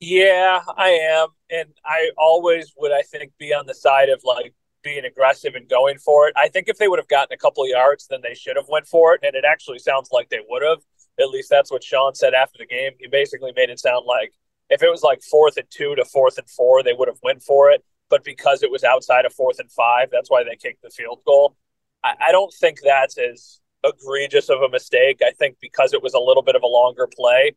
Yeah, 0.00 0.60
I 0.76 0.88
am. 0.90 1.28
And 1.50 1.68
I 1.84 2.10
always 2.16 2.72
would, 2.78 2.92
I 2.92 3.02
think, 3.02 3.32
be 3.38 3.52
on 3.52 3.66
the 3.66 3.74
side 3.74 4.08
of 4.08 4.22
like 4.24 4.54
being 4.82 5.04
aggressive 5.04 5.54
and 5.54 5.68
going 5.68 5.98
for 5.98 6.28
it. 6.28 6.34
I 6.36 6.48
think 6.48 6.68
if 6.68 6.78
they 6.78 6.88
would 6.88 6.98
have 6.98 7.08
gotten 7.08 7.34
a 7.34 7.36
couple 7.38 7.68
yards, 7.68 8.06
then 8.08 8.20
they 8.22 8.34
should 8.34 8.56
have 8.56 8.68
went 8.68 8.86
for 8.86 9.14
it. 9.14 9.20
And 9.22 9.34
it 9.34 9.44
actually 9.46 9.78
sounds 9.78 10.08
like 10.10 10.30
they 10.30 10.40
would 10.48 10.62
have. 10.62 10.78
At 11.18 11.28
least 11.28 11.50
that's 11.50 11.70
what 11.70 11.84
Sean 11.84 12.14
said 12.14 12.32
after 12.32 12.56
the 12.58 12.66
game. 12.66 12.92
He 12.98 13.06
basically 13.06 13.52
made 13.54 13.68
it 13.68 13.78
sound 13.78 14.06
like 14.06 14.32
if 14.70 14.82
it 14.82 14.90
was 14.90 15.02
like 15.02 15.22
fourth 15.22 15.58
and 15.58 15.66
two 15.68 15.94
to 15.96 16.04
fourth 16.06 16.38
and 16.38 16.48
four, 16.48 16.82
they 16.82 16.94
would 16.94 17.08
have 17.08 17.18
went 17.22 17.42
for 17.42 17.70
it. 17.70 17.84
But 18.08 18.24
because 18.24 18.62
it 18.62 18.70
was 18.70 18.84
outside 18.84 19.26
of 19.26 19.34
fourth 19.34 19.58
and 19.58 19.70
five, 19.70 20.08
that's 20.10 20.30
why 20.30 20.44
they 20.44 20.56
kicked 20.56 20.82
the 20.82 20.88
field 20.90 21.20
goal. 21.26 21.56
I, 22.02 22.14
I 22.28 22.32
don't 22.32 22.52
think 22.58 22.78
that's 22.82 23.18
as 23.18 23.60
egregious 23.84 24.48
of 24.48 24.62
a 24.62 24.68
mistake. 24.70 25.20
I 25.22 25.32
think 25.32 25.56
because 25.60 25.92
it 25.92 26.02
was 26.02 26.14
a 26.14 26.18
little 26.18 26.42
bit 26.42 26.56
of 26.56 26.62
a 26.62 26.66
longer 26.66 27.06
play, 27.06 27.54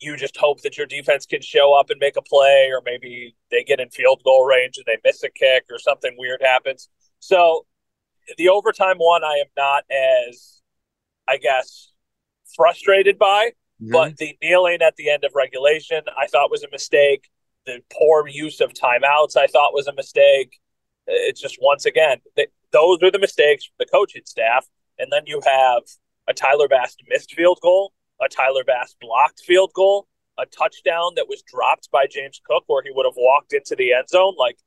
you 0.00 0.16
just 0.16 0.36
hope 0.36 0.62
that 0.62 0.76
your 0.76 0.86
defense 0.86 1.26
can 1.26 1.40
show 1.40 1.78
up 1.78 1.90
and 1.90 1.98
make 2.00 2.16
a 2.16 2.22
play, 2.22 2.70
or 2.72 2.82
maybe 2.84 3.34
they 3.50 3.64
get 3.64 3.80
in 3.80 3.88
field 3.90 4.22
goal 4.24 4.44
range 4.44 4.76
and 4.76 4.84
they 4.86 4.98
miss 5.04 5.22
a 5.22 5.30
kick, 5.30 5.64
or 5.70 5.78
something 5.78 6.14
weird 6.18 6.42
happens. 6.42 6.88
So 7.20 7.66
the 8.38 8.48
overtime 8.48 8.98
one, 8.98 9.24
I 9.24 9.38
am 9.40 9.46
not 9.56 9.84
as, 9.90 10.60
I 11.28 11.36
guess, 11.38 11.92
frustrated 12.54 13.18
by 13.18 13.52
Mm-hmm. 13.82 13.92
But 13.92 14.16
the 14.16 14.36
kneeling 14.42 14.78
at 14.82 14.96
the 14.96 15.10
end 15.10 15.24
of 15.24 15.32
regulation, 15.34 16.02
I 16.18 16.26
thought 16.26 16.50
was 16.50 16.62
a 16.62 16.70
mistake. 16.70 17.28
The 17.66 17.80
poor 17.92 18.26
use 18.28 18.60
of 18.60 18.72
timeouts, 18.72 19.36
I 19.36 19.46
thought 19.46 19.74
was 19.74 19.86
a 19.86 19.94
mistake. 19.94 20.58
It's 21.06 21.40
just 21.40 21.58
once 21.60 21.84
again, 21.84 22.18
they, 22.36 22.46
those 22.72 22.98
are 23.02 23.10
the 23.10 23.18
mistakes 23.18 23.64
for 23.64 23.74
the 23.78 23.86
coaching 23.86 24.22
staff. 24.24 24.66
And 24.98 25.12
then 25.12 25.22
you 25.26 25.40
have 25.44 25.82
a 26.28 26.32
Tyler 26.32 26.68
Bass 26.68 26.96
missed 27.08 27.34
field 27.34 27.58
goal 27.62 27.92
a 28.20 28.28
Tyler 28.28 28.64
Bass 28.64 28.96
blocked 29.00 29.40
field 29.40 29.72
goal, 29.74 30.06
a 30.38 30.46
touchdown 30.46 31.12
that 31.16 31.28
was 31.28 31.42
dropped 31.42 31.90
by 31.90 32.06
James 32.10 32.40
Cook 32.44 32.64
where 32.66 32.82
he 32.82 32.90
would 32.92 33.06
have 33.06 33.16
walked 33.16 33.52
into 33.52 33.74
the 33.76 33.92
end 33.92 34.08
zone. 34.08 34.34
Like 34.38 34.58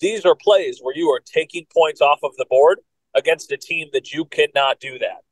these 0.00 0.24
are 0.24 0.34
plays 0.34 0.80
where 0.82 0.96
you 0.96 1.08
are 1.08 1.20
taking 1.24 1.66
points 1.72 2.00
off 2.00 2.20
of 2.22 2.32
the 2.36 2.46
board 2.48 2.80
against 3.14 3.52
a 3.52 3.56
team 3.56 3.88
that 3.92 4.12
you 4.12 4.24
cannot 4.24 4.80
do 4.80 4.98
that. 4.98 5.22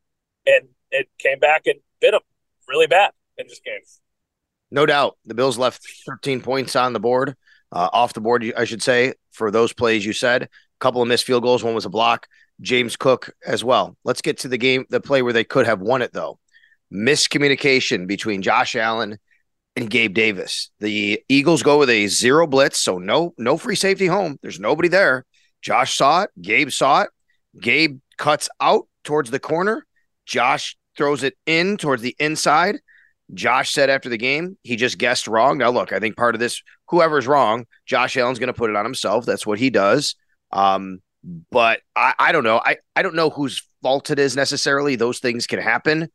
And 0.46 0.68
it 0.90 1.08
came 1.18 1.38
back 1.38 1.66
and 1.66 1.76
bit 2.00 2.12
them 2.12 2.20
really 2.68 2.86
bad 2.86 3.12
in 3.36 3.46
this 3.48 3.60
game. 3.64 3.80
No 4.70 4.86
doubt. 4.86 5.16
The 5.24 5.34
Bills 5.34 5.58
left 5.58 5.86
13 6.06 6.40
points 6.40 6.76
on 6.76 6.92
the 6.92 7.00
board, 7.00 7.34
uh, 7.72 7.88
off 7.92 8.12
the 8.12 8.20
board, 8.20 8.52
I 8.56 8.64
should 8.64 8.82
say, 8.82 9.14
for 9.32 9.50
those 9.50 9.72
plays 9.72 10.04
you 10.04 10.12
said. 10.12 10.42
A 10.42 10.48
couple 10.80 11.00
of 11.00 11.08
missed 11.08 11.24
field 11.24 11.42
goals. 11.42 11.64
One 11.64 11.74
was 11.74 11.86
a 11.86 11.90
block. 11.90 12.28
James 12.60 12.96
Cook 12.96 13.30
as 13.46 13.64
well. 13.64 13.96
Let's 14.04 14.20
get 14.20 14.38
to 14.38 14.48
the 14.48 14.58
game, 14.58 14.84
the 14.90 15.00
play 15.00 15.22
where 15.22 15.32
they 15.32 15.44
could 15.44 15.66
have 15.66 15.80
won 15.80 16.02
it, 16.02 16.12
though. 16.12 16.38
Miscommunication 16.92 18.06
between 18.06 18.42
Josh 18.42 18.76
Allen 18.76 19.18
and 19.76 19.90
Gabe 19.90 20.14
Davis. 20.14 20.70
The 20.80 21.22
Eagles 21.28 21.62
go 21.62 21.78
with 21.78 21.90
a 21.90 22.06
zero 22.08 22.46
blitz, 22.46 22.80
so 22.80 22.98
no 22.98 23.34
no 23.38 23.56
free 23.56 23.76
safety 23.76 24.06
home. 24.06 24.38
There's 24.42 24.60
nobody 24.60 24.88
there. 24.88 25.24
Josh 25.62 25.96
saw 25.96 26.22
it. 26.22 26.30
Gabe 26.40 26.70
saw 26.70 27.02
it. 27.02 27.10
Gabe 27.60 27.98
cuts 28.16 28.48
out 28.60 28.86
towards 29.04 29.30
the 29.30 29.40
corner. 29.40 29.86
Josh 30.26 30.76
throws 30.96 31.22
it 31.22 31.36
in 31.46 31.76
towards 31.76 32.02
the 32.02 32.16
inside. 32.18 32.78
Josh 33.34 33.72
said 33.72 33.90
after 33.90 34.08
the 34.08 34.16
game, 34.16 34.56
he 34.62 34.76
just 34.76 34.98
guessed 34.98 35.28
wrong. 35.28 35.58
Now, 35.58 35.70
look, 35.70 35.92
I 35.92 36.00
think 36.00 36.16
part 36.16 36.34
of 36.34 36.40
this, 36.40 36.62
whoever's 36.88 37.26
wrong, 37.26 37.66
Josh 37.86 38.16
Allen's 38.16 38.38
going 38.38 38.48
to 38.48 38.54
put 38.54 38.70
it 38.70 38.76
on 38.76 38.84
himself. 38.84 39.26
That's 39.26 39.46
what 39.46 39.58
he 39.58 39.70
does. 39.70 40.14
Um, 40.50 41.00
but 41.50 41.80
I, 41.94 42.14
I 42.18 42.32
don't 42.32 42.44
know. 42.44 42.60
I, 42.64 42.78
I 42.96 43.02
don't 43.02 43.14
know 43.14 43.28
whose 43.30 43.62
fault 43.82 44.10
it 44.10 44.18
is 44.18 44.34
necessarily. 44.34 44.96
Those 44.96 45.18
things 45.18 45.46
can 45.46 45.60
happen. 45.60 46.08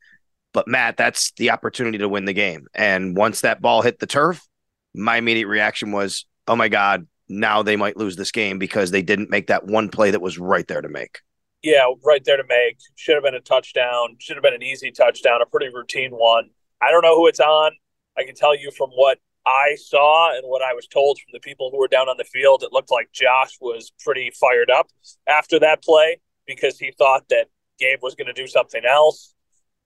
But 0.53 0.67
Matt, 0.67 0.97
that's 0.97 1.31
the 1.37 1.51
opportunity 1.51 1.97
to 1.97 2.09
win 2.09 2.25
the 2.25 2.33
game. 2.33 2.67
And 2.73 3.17
once 3.17 3.41
that 3.41 3.61
ball 3.61 3.81
hit 3.81 3.99
the 3.99 4.07
turf, 4.07 4.47
my 4.93 5.17
immediate 5.17 5.47
reaction 5.47 5.91
was, 5.91 6.25
oh 6.47 6.55
my 6.55 6.69
God, 6.69 7.07
now 7.27 7.63
they 7.63 7.75
might 7.75 7.97
lose 7.97 8.15
this 8.15 8.31
game 8.31 8.59
because 8.59 8.91
they 8.91 9.01
didn't 9.01 9.29
make 9.29 9.47
that 9.47 9.65
one 9.65 9.89
play 9.89 10.11
that 10.11 10.21
was 10.21 10.37
right 10.37 10.67
there 10.67 10.81
to 10.81 10.89
make. 10.89 11.19
Yeah, 11.63 11.85
right 12.05 12.23
there 12.23 12.37
to 12.37 12.43
make. 12.47 12.77
Should 12.95 13.15
have 13.15 13.23
been 13.23 13.35
a 13.35 13.41
touchdown. 13.41 14.17
Should 14.19 14.35
have 14.35 14.43
been 14.43 14.53
an 14.53 14.63
easy 14.63 14.91
touchdown, 14.91 15.41
a 15.41 15.45
pretty 15.45 15.73
routine 15.73 16.11
one. 16.11 16.49
I 16.81 16.91
don't 16.91 17.01
know 17.01 17.15
who 17.15 17.27
it's 17.27 17.39
on. 17.39 17.71
I 18.17 18.23
can 18.23 18.35
tell 18.35 18.55
you 18.55 18.69
from 18.71 18.89
what 18.91 19.19
I 19.45 19.75
saw 19.75 20.35
and 20.35 20.43
what 20.43 20.61
I 20.61 20.73
was 20.73 20.87
told 20.87 21.19
from 21.19 21.31
the 21.33 21.39
people 21.39 21.71
who 21.71 21.79
were 21.79 21.87
down 21.87 22.09
on 22.09 22.17
the 22.17 22.23
field, 22.25 22.63
it 22.63 22.73
looked 22.73 22.91
like 22.91 23.11
Josh 23.11 23.57
was 23.59 23.91
pretty 24.03 24.31
fired 24.39 24.69
up 24.69 24.87
after 25.27 25.59
that 25.59 25.83
play 25.83 26.19
because 26.45 26.77
he 26.77 26.91
thought 26.91 27.27
that 27.29 27.47
Gabe 27.79 27.99
was 28.01 28.15
going 28.15 28.27
to 28.27 28.33
do 28.33 28.47
something 28.47 28.83
else. 28.85 29.32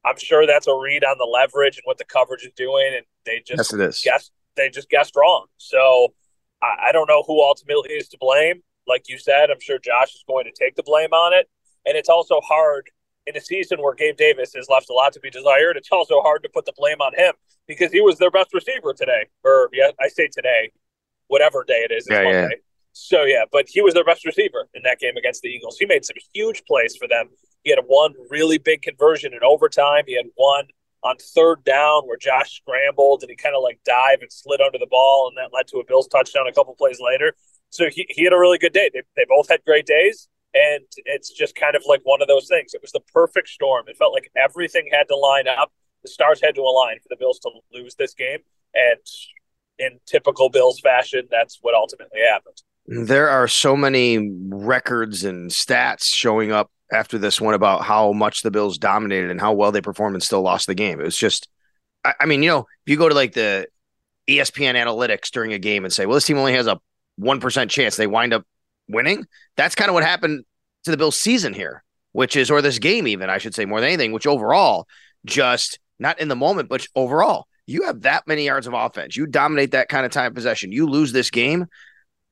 I'm 0.08 0.18
sure 0.18 0.48
that's 0.48 0.68
a 0.68 0.74
read 0.74 1.04
on 1.04 1.18
the 1.18 1.26
leverage 1.26 1.78
and 1.78 1.84
what 1.86 1.98
the 1.98 2.06
coverage 2.06 2.44
is 2.44 2.54
doing, 2.56 2.94
and 2.96 3.06
they 3.26 3.42
just 3.46 3.74
yes, 3.78 4.02
guessed 4.02 4.32
they 4.56 4.70
just 4.70 4.90
guessed 4.90 5.16
wrong. 5.16 5.48
So 5.58 6.14
I, 6.62 6.90
I 6.90 6.92
don't 6.92 7.08
know 7.08 7.24
who 7.26 7.42
ultimately 7.42 7.94
is 7.94 8.08
to 8.10 8.18
blame. 8.20 8.62
Like 8.88 9.10
you 9.10 9.18
said, 9.18 9.50
I'm 9.52 9.60
sure 9.60 9.80
Josh 9.80 10.16
is 10.16 10.24
going 10.28 10.46
to 10.46 10.52
take 10.52 10.76
the 10.76 10.84
blame 10.84 11.12
on 11.12 11.34
it, 11.34 11.50
and 11.86 11.98
it's 11.98 12.10
also 12.10 12.40
hard 12.42 12.90
in 13.26 13.36
a 13.36 13.42
season 13.42 13.82
where 13.82 13.94
Gabe 13.94 14.16
Davis 14.16 14.54
has 14.56 14.68
left 14.70 14.90
a 14.90 14.94
lot 14.94 15.12
to 15.14 15.20
be 15.20 15.30
desired. 15.30 15.76
It's 15.76 15.92
also 15.92 16.22
hard 16.22 16.44
to 16.44 16.50
put 16.50 16.66
the 16.66 16.74
blame 16.78 17.02
on 17.02 17.14
him 17.14 17.34
because 17.68 17.92
he 17.92 18.00
was 18.00 18.18
their 18.18 18.32
best 18.32 18.54
receiver 18.54 18.94
today, 18.94 19.26
or 19.44 19.70
yeah, 19.74 19.92
I 20.00 20.08
say 20.08 20.30
today, 20.32 20.72
whatever 21.28 21.66
day 21.68 21.86
it 21.90 21.92
is. 21.92 22.08
Yeah, 22.10 22.22
yeah. 22.22 22.48
So 22.94 23.26
yeah, 23.26 23.44
but 23.52 23.66
he 23.68 23.82
was 23.82 23.94
their 23.94 24.06
best 24.06 24.26
receiver 24.26 24.68
in 24.74 24.82
that 24.84 25.00
game 25.00 25.18
against 25.18 25.42
the 25.42 25.50
Eagles. 25.50 25.78
He 25.78 25.86
made 25.86 26.06
some 26.06 26.16
huge 26.34 26.64
plays 26.66 26.96
for 26.96 27.08
them. 27.08 27.30
He 27.68 27.72
had 27.72 27.84
one 27.86 28.14
really 28.30 28.58
big 28.58 28.82
conversion 28.82 29.34
in 29.34 29.40
overtime. 29.44 30.06
He 30.08 30.16
had 30.16 30.28
one 30.36 30.68
on 31.04 31.18
third 31.18 31.66
down 31.66 32.04
where 32.08 32.16
Josh 32.16 32.56
scrambled 32.56 33.24
and 33.24 33.30
he 33.30 33.36
kind 33.36 33.58
of 33.58 33.62
like 33.62 33.78
dived 33.84 34.22
and 34.22 34.32
slid 34.32 34.62
under 34.62 34.78
the 34.78 34.88
ball, 34.90 35.28
and 35.28 35.36
that 35.36 35.54
led 35.54 35.68
to 35.68 35.80
a 35.80 35.86
Bills 35.86 36.08
touchdown 36.08 36.48
a 36.48 36.54
couple 36.54 36.74
plays 36.76 37.02
later. 37.02 37.36
So 37.70 37.90
he, 37.90 38.06
he 38.08 38.24
had 38.24 38.32
a 38.32 38.40
really 38.40 38.58
good 38.58 38.72
day. 38.72 38.90
They, 38.94 39.02
they 39.18 39.26
both 39.28 39.50
had 39.50 39.66
great 39.66 39.86
days, 39.86 40.30
and 40.54 40.86
it's 41.04 41.30
just 41.30 41.56
kind 41.56 41.76
of 41.76 41.84
like 41.86 42.00
one 42.04 42.22
of 42.22 42.30
those 42.30 42.48
things. 42.48 42.74
It 42.74 42.82
was 42.82 42.94
the 42.94 43.02
perfect 43.12 43.50
storm. 43.50 43.84
It 43.90 43.98
felt 43.98 44.14
like 44.14 44.32
everything 44.38 44.88
had 44.90 45.10
to 45.10 45.18
line 45.18 45.50
up. 45.50 45.74
The 46.04 46.10
stars 46.10 46.40
had 46.42 46.56
to 46.56 46.62
align 46.62 47.00
for 47.04 47.10
the 47.10 47.18
Bills 47.20 47.40
to 47.40 47.50
lose 47.74 47.96
this 47.96 48.14
game, 48.14 48.40
and 48.74 49.02
in 49.78 50.00
typical 50.06 50.48
Bills 50.48 50.80
fashion, 50.80 51.28
that's 51.30 51.60
what 51.62 51.76
ultimately 51.76 52.22
happened. 52.22 52.62
There 52.86 53.28
are 53.28 53.50
so 53.50 53.76
many 53.76 54.32
records 54.48 55.26
and 55.26 55.52
stats 55.52 56.06
showing 56.06 56.54
up 56.54 56.72
after 56.92 57.18
this 57.18 57.42
one 57.42 57.54
about 57.54 57.84
how 57.84 58.14
much 58.14 58.42
the 58.42 58.52
Bills 58.52 58.78
dominated 58.78 59.30
and 59.30 59.42
how 59.42 59.54
well 59.54 59.72
they 59.72 59.82
performed 59.82 60.16
and 60.16 60.24
still 60.24 60.42
lost 60.42 60.68
the 60.68 60.76
game. 60.76 61.00
It 61.00 61.04
was 61.04 61.18
just, 61.18 61.48
I, 62.04 62.14
I 62.22 62.26
mean, 62.26 62.44
you 62.44 62.50
know, 62.50 62.60
if 62.60 62.92
you 62.92 62.98
go 62.98 63.10
to 63.10 63.16
like 63.16 63.34
the 63.34 63.68
ESPN 64.28 64.76
analytics 64.76 65.30
during 65.32 65.54
a 65.54 65.60
game 65.60 65.84
and 65.84 65.94
say, 65.94 66.06
well, 66.06 66.16
this 66.16 66.26
team 66.26 66.38
only 66.38 66.54
has 66.54 66.68
a 66.68 66.80
1% 67.20 67.70
chance, 67.70 67.96
they 67.96 68.08
wind 68.08 68.34
up 68.34 68.46
winning. 68.88 69.26
That's 69.56 69.76
kind 69.76 69.90
of 69.90 69.94
what 69.94 70.04
happened 70.04 70.46
to 70.86 70.92
the 70.92 70.98
Bills 70.98 71.20
season 71.20 71.54
here, 71.54 71.84
which 72.12 72.36
is, 72.36 72.50
or 72.50 72.62
this 72.62 72.80
game, 72.80 73.08
even, 73.08 73.30
I 73.30 73.38
should 73.38 73.56
say, 73.56 73.66
more 73.66 73.82
than 73.82 73.90
anything, 73.90 74.12
which 74.12 74.28
overall, 74.28 74.88
just 75.26 75.80
not 76.00 76.20
in 76.20 76.28
the 76.28 76.36
moment, 76.36 76.70
but 76.70 76.88
overall, 76.96 77.48
you 77.66 77.84
have 77.84 78.02
that 78.02 78.28
many 78.28 78.46
yards 78.46 78.68
of 78.68 78.74
offense. 78.74 79.18
You 79.18 79.28
dominate 79.28 79.72
that 79.72 79.90
kind 79.90 80.06
of 80.06 80.12
time 80.12 80.34
possession. 80.34 80.72
You 80.72 80.88
lose 80.88 81.12
this 81.12 81.30
game. 81.30 81.66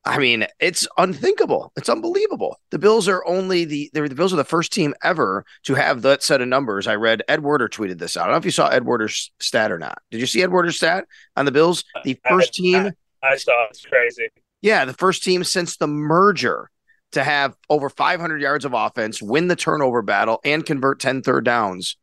I 0.08 0.20
mean, 0.20 0.46
it's 0.60 0.88
unthinkable. 0.98 1.72
It's 1.76 1.90
unbelievable. 1.90 2.60
The 2.70 2.78
Bills 2.78 3.08
are 3.08 3.26
only 3.26 3.66
the 3.66 3.90
the 3.92 4.08
Bills 4.10 4.34
are 4.34 4.38
the 4.38 4.44
first 4.44 4.72
team 4.72 4.94
ever 5.04 5.46
to 5.64 5.74
have 5.74 6.04
that 6.04 6.22
set 6.22 6.42
of 6.42 6.48
numbers. 6.48 6.86
I 6.86 6.96
read 6.96 7.24
Ed 7.28 7.42
Werder 7.42 7.68
tweeted 7.68 7.98
this 7.98 8.16
out. 8.16 8.24
I 8.24 8.26
don't 8.26 8.34
know 8.34 8.38
if 8.38 8.46
you 8.46 8.52
saw 8.52 8.68
Ed 8.68 8.86
Werder's 8.86 9.32
stat 9.40 9.72
or 9.72 9.80
not. 9.80 9.98
Did 10.12 10.22
you 10.22 10.28
see 10.28 10.44
Ed 10.44 10.52
Werder's 10.52 10.78
stat 10.78 11.06
on 11.36 11.46
the 11.46 11.52
Bills? 11.52 11.84
The 12.04 12.20
first 12.28 12.54
team. 12.54 12.92
I, 13.24 13.28
I 13.32 13.38
saw. 13.38 13.66
It's 13.70 13.84
crazy. 13.84 14.30
Yeah, 14.62 14.86
the 14.86 14.94
first 14.94 15.24
team 15.24 15.44
since 15.44 15.78
the 15.78 15.88
merger 15.88 16.70
to 17.14 17.24
have 17.24 17.56
over 17.70 17.90
500 17.90 18.42
yards 18.42 18.66
of 18.66 18.74
offense, 18.74 19.22
win 19.22 19.48
the 19.48 19.56
turnover 19.56 20.02
battle, 20.02 20.40
and 20.44 20.66
convert 20.66 21.00
10 21.00 21.22
third 21.24 21.46
downs, 21.46 21.98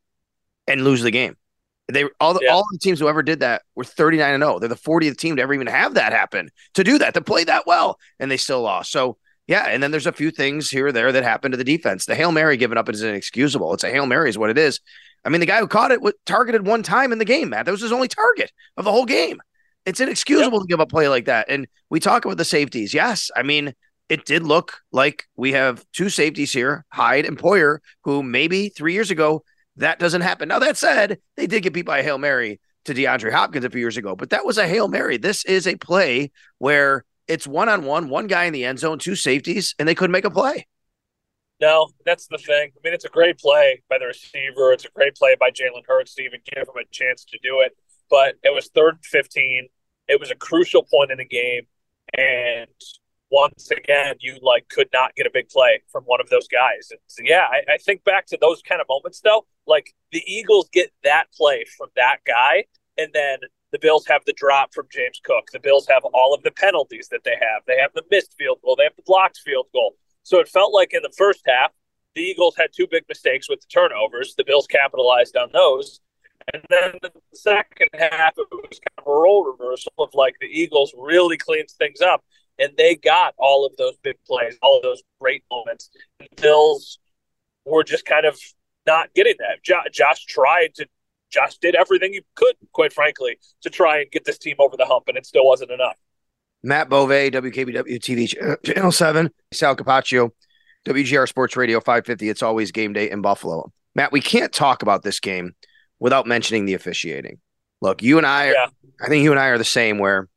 and 0.66 0.82
lose 0.82 1.02
the 1.02 1.10
game. 1.10 1.36
They 1.92 2.04
all 2.20 2.34
the, 2.34 2.40
yeah. 2.42 2.52
all 2.52 2.64
the 2.70 2.78
teams 2.78 3.00
who 3.00 3.08
ever 3.08 3.22
did 3.22 3.40
that 3.40 3.62
were 3.74 3.84
39 3.84 4.34
and 4.34 4.42
0. 4.42 4.58
They're 4.58 4.68
the 4.68 4.76
40th 4.76 5.16
team 5.16 5.36
to 5.36 5.42
ever 5.42 5.54
even 5.54 5.66
have 5.66 5.94
that 5.94 6.12
happen, 6.12 6.50
to 6.74 6.84
do 6.84 6.98
that, 6.98 7.14
to 7.14 7.20
play 7.20 7.44
that 7.44 7.66
well, 7.66 7.98
and 8.18 8.30
they 8.30 8.36
still 8.36 8.62
lost. 8.62 8.92
So 8.92 9.18
yeah, 9.46 9.64
and 9.64 9.82
then 9.82 9.90
there's 9.90 10.06
a 10.06 10.12
few 10.12 10.30
things 10.30 10.70
here 10.70 10.86
or 10.88 10.92
there 10.92 11.12
that 11.12 11.24
happened 11.24 11.52
to 11.52 11.58
the 11.58 11.64
defense. 11.64 12.06
The 12.06 12.14
Hail 12.14 12.32
Mary 12.32 12.56
given 12.56 12.78
up 12.78 12.88
is 12.88 13.02
inexcusable. 13.02 13.74
It's 13.74 13.84
a 13.84 13.90
Hail 13.90 14.06
Mary 14.06 14.28
is 14.28 14.38
what 14.38 14.50
it 14.50 14.58
is. 14.58 14.80
I 15.24 15.28
mean, 15.28 15.40
the 15.40 15.46
guy 15.46 15.58
who 15.58 15.68
caught 15.68 15.90
it 15.90 16.02
was 16.02 16.14
targeted 16.26 16.66
one 16.66 16.82
time 16.82 17.12
in 17.12 17.18
the 17.18 17.24
game, 17.24 17.50
Matt. 17.50 17.66
That 17.66 17.72
was 17.72 17.82
his 17.82 17.92
only 17.92 18.08
target 18.08 18.52
of 18.76 18.84
the 18.84 18.92
whole 18.92 19.06
game. 19.06 19.40
It's 19.84 20.00
inexcusable 20.00 20.58
yep. 20.58 20.62
to 20.62 20.68
give 20.68 20.80
up 20.80 20.90
play 20.90 21.08
like 21.08 21.24
that. 21.26 21.46
And 21.48 21.66
we 21.90 22.00
talk 22.00 22.24
about 22.24 22.38
the 22.38 22.44
safeties. 22.44 22.94
Yes, 22.94 23.30
I 23.36 23.42
mean, 23.42 23.74
it 24.08 24.24
did 24.24 24.42
look 24.42 24.78
like 24.92 25.24
we 25.36 25.52
have 25.52 25.84
two 25.92 26.08
safeties 26.08 26.52
here, 26.52 26.84
Hyde 26.92 27.26
and 27.26 27.38
Poyer, 27.38 27.78
who 28.04 28.22
maybe 28.22 28.68
three 28.68 28.92
years 28.92 29.10
ago 29.10 29.42
that 29.76 29.98
doesn't 29.98 30.22
happen. 30.22 30.48
Now, 30.48 30.58
that 30.58 30.76
said, 30.76 31.18
they 31.36 31.46
did 31.46 31.62
get 31.62 31.72
beat 31.72 31.86
by 31.86 31.98
a 31.98 32.02
Hail 32.02 32.18
Mary 32.18 32.60
to 32.84 32.94
DeAndre 32.94 33.32
Hopkins 33.32 33.64
a 33.64 33.70
few 33.70 33.80
years 33.80 33.96
ago, 33.96 34.16
but 34.16 34.30
that 34.30 34.44
was 34.44 34.58
a 34.58 34.66
Hail 34.66 34.88
Mary. 34.88 35.16
This 35.16 35.44
is 35.44 35.66
a 35.66 35.76
play 35.76 36.30
where 36.58 37.04
it's 37.28 37.46
one 37.46 37.68
on 37.68 37.84
one, 37.84 38.08
one 38.08 38.26
guy 38.26 38.44
in 38.44 38.52
the 38.52 38.64
end 38.64 38.78
zone, 38.78 38.98
two 38.98 39.14
safeties, 39.14 39.74
and 39.78 39.88
they 39.88 39.94
couldn't 39.94 40.12
make 40.12 40.24
a 40.24 40.30
play. 40.30 40.66
No, 41.60 41.90
that's 42.04 42.26
the 42.26 42.38
thing. 42.38 42.72
I 42.74 42.80
mean, 42.82 42.92
it's 42.92 43.04
a 43.04 43.08
great 43.08 43.38
play 43.38 43.82
by 43.88 43.98
the 43.98 44.06
receiver. 44.06 44.72
It's 44.72 44.84
a 44.84 44.90
great 44.90 45.14
play 45.14 45.36
by 45.38 45.50
Jalen 45.50 45.86
Hurts 45.86 46.14
to 46.16 46.22
even 46.24 46.40
give 46.44 46.62
him 46.62 46.74
a 46.76 46.84
chance 46.90 47.24
to 47.26 47.38
do 47.40 47.60
it. 47.60 47.76
But 48.10 48.34
it 48.42 48.52
was 48.52 48.68
third 48.74 48.94
and 48.94 49.04
15. 49.04 49.68
It 50.08 50.18
was 50.18 50.32
a 50.32 50.34
crucial 50.34 50.82
point 50.82 51.12
in 51.12 51.18
the 51.18 51.24
game. 51.24 51.62
And 52.18 52.66
once 53.32 53.70
again, 53.70 54.14
you 54.20 54.38
like 54.42 54.68
could 54.68 54.88
not 54.92 55.16
get 55.16 55.26
a 55.26 55.30
big 55.32 55.48
play 55.48 55.80
from 55.90 56.04
one 56.04 56.20
of 56.20 56.28
those 56.28 56.46
guys. 56.48 56.88
And 56.90 57.00
so, 57.06 57.22
yeah, 57.24 57.46
I, 57.50 57.74
I 57.74 57.78
think 57.78 58.04
back 58.04 58.26
to 58.26 58.38
those 58.38 58.60
kind 58.60 58.80
of 58.80 58.86
moments 58.88 59.20
though. 59.20 59.46
Like 59.66 59.94
the 60.12 60.22
Eagles 60.26 60.68
get 60.70 60.92
that 61.02 61.32
play 61.32 61.64
from 61.78 61.88
that 61.96 62.18
guy, 62.26 62.66
and 62.98 63.08
then 63.14 63.38
the 63.72 63.78
Bills 63.78 64.06
have 64.06 64.22
the 64.26 64.34
drop 64.34 64.74
from 64.74 64.86
James 64.92 65.18
Cook. 65.24 65.48
The 65.50 65.60
Bills 65.60 65.86
have 65.88 66.04
all 66.12 66.34
of 66.34 66.42
the 66.42 66.50
penalties 66.50 67.08
that 67.10 67.24
they 67.24 67.36
have. 67.40 67.62
They 67.66 67.78
have 67.78 67.92
the 67.94 68.04
missed 68.10 68.34
field 68.38 68.58
goal. 68.62 68.76
They 68.76 68.84
have 68.84 68.96
the 68.96 69.02
blocked 69.06 69.38
field 69.38 69.66
goal. 69.72 69.96
So 70.24 70.38
it 70.38 70.48
felt 70.48 70.74
like 70.74 70.92
in 70.92 71.02
the 71.02 71.14
first 71.16 71.40
half, 71.46 71.72
the 72.14 72.20
Eagles 72.20 72.54
had 72.58 72.68
two 72.76 72.86
big 72.90 73.04
mistakes 73.08 73.48
with 73.48 73.62
the 73.62 73.66
turnovers. 73.72 74.34
The 74.36 74.44
Bills 74.44 74.66
capitalized 74.66 75.38
on 75.38 75.48
those. 75.54 76.00
And 76.52 76.62
then 76.68 76.98
the 77.00 77.12
second 77.32 77.88
half, 77.94 78.34
it 78.36 78.46
was 78.50 78.78
kind 78.78 78.98
of 78.98 79.06
a 79.06 79.10
role 79.10 79.44
reversal 79.44 79.92
of 79.98 80.10
like 80.12 80.34
the 80.40 80.48
Eagles 80.48 80.92
really 80.98 81.38
cleaned 81.38 81.70
things 81.70 82.02
up 82.02 82.22
and 82.58 82.72
they 82.76 82.94
got 82.96 83.34
all 83.38 83.66
of 83.66 83.76
those 83.76 83.96
big 84.02 84.16
plays, 84.26 84.56
all 84.62 84.76
of 84.76 84.82
those 84.82 85.02
great 85.20 85.44
moments. 85.50 85.90
The 86.18 86.28
Bills 86.40 86.98
were 87.64 87.84
just 87.84 88.04
kind 88.04 88.26
of 88.26 88.38
not 88.86 89.12
getting 89.14 89.34
that. 89.38 89.62
Jo- 89.62 89.82
Josh 89.92 90.24
tried 90.26 90.74
to, 90.76 90.86
Josh 91.30 91.56
did 91.58 91.74
everything 91.74 92.12
he 92.12 92.20
could, 92.34 92.54
quite 92.72 92.92
frankly, 92.92 93.38
to 93.62 93.70
try 93.70 94.00
and 94.00 94.10
get 94.10 94.24
this 94.24 94.38
team 94.38 94.56
over 94.58 94.76
the 94.76 94.86
hump, 94.86 95.04
and 95.08 95.16
it 95.16 95.26
still 95.26 95.46
wasn't 95.46 95.70
enough. 95.70 95.96
Matt 96.62 96.88
Bove, 96.88 97.08
WKBW 97.10 97.98
TV 97.98 98.50
uh, 98.50 98.56
Channel 98.64 98.92
7, 98.92 99.30
Sal 99.52 99.74
Capaccio, 99.74 100.30
WGR 100.86 101.28
Sports 101.28 101.56
Radio 101.56 101.80
550. 101.80 102.28
It's 102.28 102.42
always 102.42 102.70
game 102.70 102.92
day 102.92 103.10
in 103.10 103.20
Buffalo. 103.22 103.72
Matt, 103.94 104.12
we 104.12 104.20
can't 104.20 104.52
talk 104.52 104.82
about 104.82 105.02
this 105.02 105.20
game 105.20 105.54
without 105.98 106.26
mentioning 106.26 106.64
the 106.64 106.74
officiating. 106.74 107.38
Look, 107.80 108.02
you 108.02 108.18
and 108.18 108.26
I, 108.26 108.52
Yeah. 108.52 108.66
I 109.00 109.08
think 109.08 109.24
you 109.24 109.32
and 109.32 109.40
I 109.40 109.46
are 109.48 109.58
the 109.58 109.64
same 109.64 109.98
where 109.98 110.28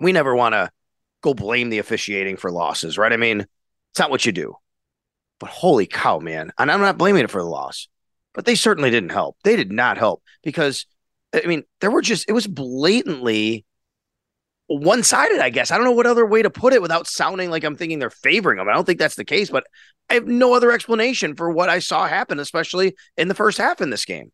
we 0.00 0.12
never 0.12 0.34
want 0.34 0.54
to 0.54 0.70
go 1.22 1.34
blame 1.34 1.70
the 1.70 1.78
officiating 1.78 2.36
for 2.36 2.50
losses, 2.50 2.98
right? 2.98 3.12
I 3.12 3.16
mean, 3.16 3.40
it's 3.40 3.98
not 3.98 4.10
what 4.10 4.24
you 4.24 4.32
do. 4.32 4.56
But 5.38 5.50
holy 5.50 5.86
cow, 5.86 6.18
man. 6.18 6.52
And 6.58 6.70
I'm 6.70 6.80
not 6.80 6.98
blaming 6.98 7.24
it 7.24 7.30
for 7.30 7.40
the 7.40 7.48
loss, 7.48 7.88
but 8.34 8.44
they 8.44 8.54
certainly 8.54 8.90
didn't 8.90 9.10
help. 9.10 9.36
They 9.42 9.56
did 9.56 9.72
not 9.72 9.98
help 9.98 10.22
because, 10.42 10.86
I 11.34 11.46
mean, 11.46 11.64
there 11.80 11.90
were 11.90 12.02
just, 12.02 12.28
it 12.28 12.32
was 12.32 12.46
blatantly 12.46 13.64
one 14.66 15.02
sided, 15.02 15.40
I 15.40 15.50
guess. 15.50 15.70
I 15.70 15.76
don't 15.76 15.84
know 15.84 15.92
what 15.92 16.06
other 16.06 16.24
way 16.24 16.42
to 16.42 16.50
put 16.50 16.72
it 16.72 16.82
without 16.82 17.08
sounding 17.08 17.50
like 17.50 17.64
I'm 17.64 17.76
thinking 17.76 17.98
they're 17.98 18.10
favoring 18.10 18.58
them. 18.58 18.68
I 18.68 18.72
don't 18.72 18.84
think 18.84 19.00
that's 19.00 19.16
the 19.16 19.24
case, 19.24 19.50
but 19.50 19.64
I 20.08 20.14
have 20.14 20.26
no 20.26 20.54
other 20.54 20.70
explanation 20.70 21.34
for 21.34 21.50
what 21.50 21.68
I 21.68 21.80
saw 21.80 22.06
happen, 22.06 22.38
especially 22.38 22.94
in 23.16 23.28
the 23.28 23.34
first 23.34 23.58
half 23.58 23.80
in 23.80 23.90
this 23.90 24.04
game. 24.04 24.30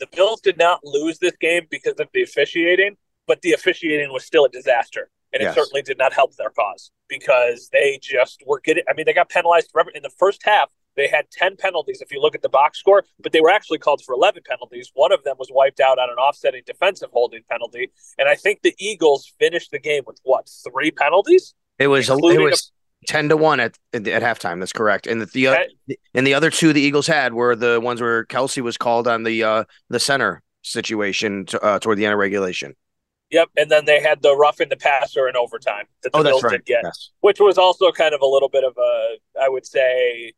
The 0.00 0.06
Bills 0.16 0.40
did 0.40 0.56
not 0.56 0.80
lose 0.84 1.18
this 1.18 1.36
game 1.38 1.66
because 1.70 1.94
of 1.98 2.08
the 2.14 2.22
officiating, 2.22 2.96
but 3.26 3.42
the 3.42 3.52
officiating 3.52 4.10
was 4.12 4.24
still 4.24 4.46
a 4.46 4.48
disaster. 4.48 5.10
And 5.32 5.42
Yes. 5.42 5.52
it 5.52 5.60
certainly 5.60 5.82
did 5.82 5.98
not 5.98 6.12
help 6.12 6.36
their 6.36 6.50
cause 6.50 6.90
because 7.08 7.68
they 7.72 7.98
just 8.02 8.42
were 8.46 8.60
getting, 8.60 8.84
I 8.88 8.94
mean, 8.94 9.06
they 9.06 9.14
got 9.14 9.28
penalized 9.28 9.70
forever. 9.72 9.90
In 9.94 10.02
the 10.02 10.10
first 10.10 10.42
half, 10.44 10.70
they 10.94 11.08
had 11.08 11.30
10 11.30 11.56
penalties 11.56 12.02
if 12.02 12.12
you 12.12 12.20
look 12.20 12.34
at 12.34 12.42
the 12.42 12.48
box 12.50 12.78
score, 12.78 13.04
but 13.18 13.32
they 13.32 13.40
were 13.40 13.50
actually 13.50 13.78
called 13.78 14.02
for 14.04 14.14
11 14.14 14.42
penalties. 14.46 14.90
One 14.94 15.10
of 15.10 15.24
them 15.24 15.36
was 15.38 15.48
wiped 15.50 15.80
out 15.80 15.98
on 15.98 16.10
an 16.10 16.16
offsetting 16.16 16.62
defensive 16.66 17.08
holding 17.12 17.42
penalty. 17.50 17.90
And 18.18 18.28
I 18.28 18.34
think 18.34 18.60
the 18.62 18.74
Eagles 18.78 19.32
finished 19.38 19.70
the 19.70 19.78
game 19.78 20.02
with 20.06 20.20
what, 20.22 20.50
three 20.70 20.90
penalties? 20.90 21.54
It 21.78 21.86
was 21.86 22.08
a, 22.08 22.12
it 22.12 22.16
Including 22.16 22.44
was 22.44 22.72
ten 23.06 23.28
to 23.30 23.36
one 23.36 23.58
at 23.58 23.78
at 23.94 24.04
halftime. 24.04 24.60
That's 24.60 24.72
correct. 24.72 25.06
And 25.06 25.22
the, 25.22 25.26
the 25.26 25.46
other 25.48 25.66
and 26.14 26.26
the 26.26 26.34
other 26.34 26.50
two 26.50 26.72
the 26.72 26.80
Eagles 26.80 27.06
had 27.06 27.32
were 27.34 27.56
the 27.56 27.80
ones 27.80 28.00
where 28.00 28.24
Kelce 28.26 28.62
was 28.62 28.76
called 28.76 29.08
on 29.08 29.22
the 29.24 29.42
uh 29.42 29.64
the 29.88 29.98
center 29.98 30.42
situation 30.62 31.46
to, 31.46 31.60
uh, 31.60 31.78
toward 31.78 31.98
the 31.98 32.04
end 32.04 32.12
of 32.12 32.18
regulation. 32.18 32.74
Yep. 33.32 33.48
And 33.56 33.70
then 33.70 33.86
they 33.86 34.00
had 34.00 34.22
the 34.22 34.36
rough 34.36 34.60
in 34.60 34.68
the 34.68 34.76
passer 34.76 35.26
in 35.26 35.36
overtime 35.36 35.86
that 36.02 36.12
the 36.12 36.18
Oh, 36.18 36.22
Bills 36.22 36.42
right. 36.44 36.52
did 36.52 36.66
get. 36.66 36.82
Yes. 36.84 37.10
which 37.20 37.40
was 37.40 37.58
also 37.58 37.90
kind 37.90 38.14
of 38.14 38.20
a 38.20 38.26
little 38.26 38.50
bit 38.50 38.62
of 38.62 38.76
a, 38.78 39.16
I 39.40 39.48
would 39.48 39.66
say, 39.66 40.34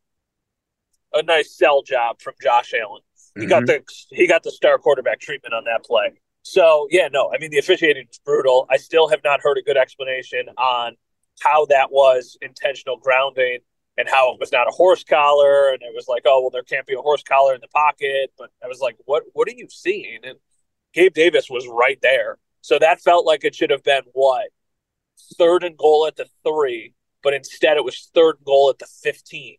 a 1.13 1.23
nice 1.23 1.57
sell 1.57 1.83
job 1.83 2.21
from 2.21 2.35
Josh 2.43 2.73
Allen. 2.73 3.03
He 3.37 3.47
got 3.47 3.65
mm-hmm. 3.65 3.83
the 3.85 4.17
he 4.17 4.29
got 4.29 4.45
the 4.45 4.53
star 4.53 4.79
quarterback 4.79 5.21
treatment 5.21 5.55
on 5.55 5.65
that 5.65 5.85
play. 5.85 6.13
So 6.43 6.87
yeah, 6.91 7.09
no, 7.11 7.33
I 7.35 7.39
mean 7.39 7.51
the 7.51 7.59
officiating 7.59 8.07
is 8.09 8.21
brutal. 8.25 8.67
I 8.71 8.77
still 8.77 9.09
have 9.09 9.21
not 9.25 9.41
heard 9.43 9.59
a 9.59 9.63
good 9.63 9.77
explanation 9.77 10.47
on 10.57 10.97
how 11.41 11.67
that 11.67 11.91
was 11.91 12.39
intentional 12.43 12.97
grounding 12.97 13.59
and 13.99 14.09
how 14.09 14.33
it 14.33 14.41
was 14.41 14.53
not 14.53 14.69
a 14.69 14.71
horse 14.71 15.03
collar 15.03 15.71
and 15.71 15.83
it 15.83 15.93
was 15.95 16.07
like, 16.07 16.23
oh 16.27 16.43
well, 16.43 16.51
there 16.51 16.63
can't 16.63 16.87
be 16.87 16.95
a 16.95 16.99
horse 16.99 17.25
collar 17.25 17.55
in 17.55 17.61
the 17.61 17.69
pocket. 17.69 18.33
But 18.39 18.51
I 18.63 18.69
was 18.69 18.79
like, 18.81 18.97
what 19.05 19.25
what 19.33 19.49
are 19.49 19.55
you 19.57 19.67
seeing? 19.69 20.21
And 20.23 20.39
Gabe 20.93 21.15
Davis 21.15 21.51
was 21.51 21.67
right 21.67 21.99
there. 22.03 22.39
So 22.65 22.79
that 22.79 23.03
felt 23.03 23.27
like 23.27 23.45
it 23.45 23.55
should 23.55 23.69
have 23.69 23.83
been 23.83 24.05
what 24.15 24.47
third 25.37 25.65
and 25.65 25.77
goal 25.77 26.07
at 26.07 26.17
the 26.17 26.25
three, 26.43 26.95
but 27.23 27.35
instead 27.35 27.77
it 27.77 27.85
was 27.85 28.11
third 28.15 28.37
and 28.39 28.47
goal 28.47 28.71
at 28.71 28.79
the 28.79 28.87
15. 29.03 29.59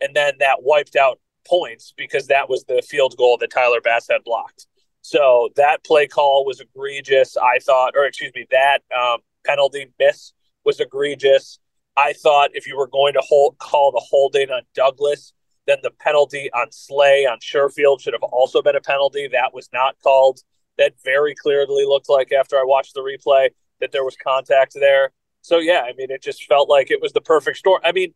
And 0.00 0.16
then 0.16 0.36
that 0.38 0.62
wiped 0.62 0.96
out 0.96 1.20
points 1.46 1.92
because 1.98 2.28
that 2.28 2.48
was 2.48 2.64
the 2.64 2.80
field 2.80 3.14
goal 3.18 3.36
that 3.36 3.50
Tyler 3.50 3.82
Bass 3.82 4.06
had 4.08 4.24
blocked. 4.24 4.66
So 5.02 5.50
that 5.56 5.84
play 5.84 6.06
call 6.06 6.46
was 6.46 6.60
egregious, 6.60 7.36
I 7.36 7.58
thought, 7.58 7.92
or 7.94 8.06
excuse 8.06 8.32
me, 8.34 8.46
that 8.50 8.78
um, 8.98 9.18
penalty 9.44 9.92
miss 9.98 10.32
was 10.64 10.80
egregious. 10.80 11.58
I 11.94 12.14
thought 12.14 12.52
if 12.54 12.66
you 12.66 12.74
were 12.74 12.88
going 12.88 13.12
to 13.12 13.22
hold, 13.22 13.58
call 13.58 13.92
the 13.92 14.02
holding 14.08 14.48
on 14.48 14.62
Douglas, 14.74 15.34
then 15.66 15.76
the 15.82 15.90
penalty 15.90 16.50
on 16.54 16.72
Slay 16.72 17.26
on 17.26 17.40
Sherfield 17.40 18.00
should 18.00 18.14
have 18.14 18.22
also 18.22 18.62
been 18.62 18.76
a 18.76 18.80
penalty. 18.80 19.28
That 19.28 19.52
was 19.52 19.68
not 19.74 19.96
called. 20.02 20.40
That 20.80 20.94
very 21.04 21.34
clearly 21.34 21.84
looked 21.84 22.08
like 22.08 22.32
after 22.32 22.56
I 22.56 22.64
watched 22.64 22.94
the 22.94 23.02
replay 23.02 23.50
that 23.80 23.92
there 23.92 24.02
was 24.02 24.16
contact 24.16 24.72
there. 24.74 25.12
So 25.42 25.58
yeah, 25.58 25.82
I 25.82 25.92
mean, 25.92 26.10
it 26.10 26.22
just 26.22 26.44
felt 26.44 26.70
like 26.70 26.90
it 26.90 27.02
was 27.02 27.12
the 27.12 27.20
perfect 27.20 27.58
storm. 27.58 27.82
I 27.84 27.92
mean, 27.92 28.14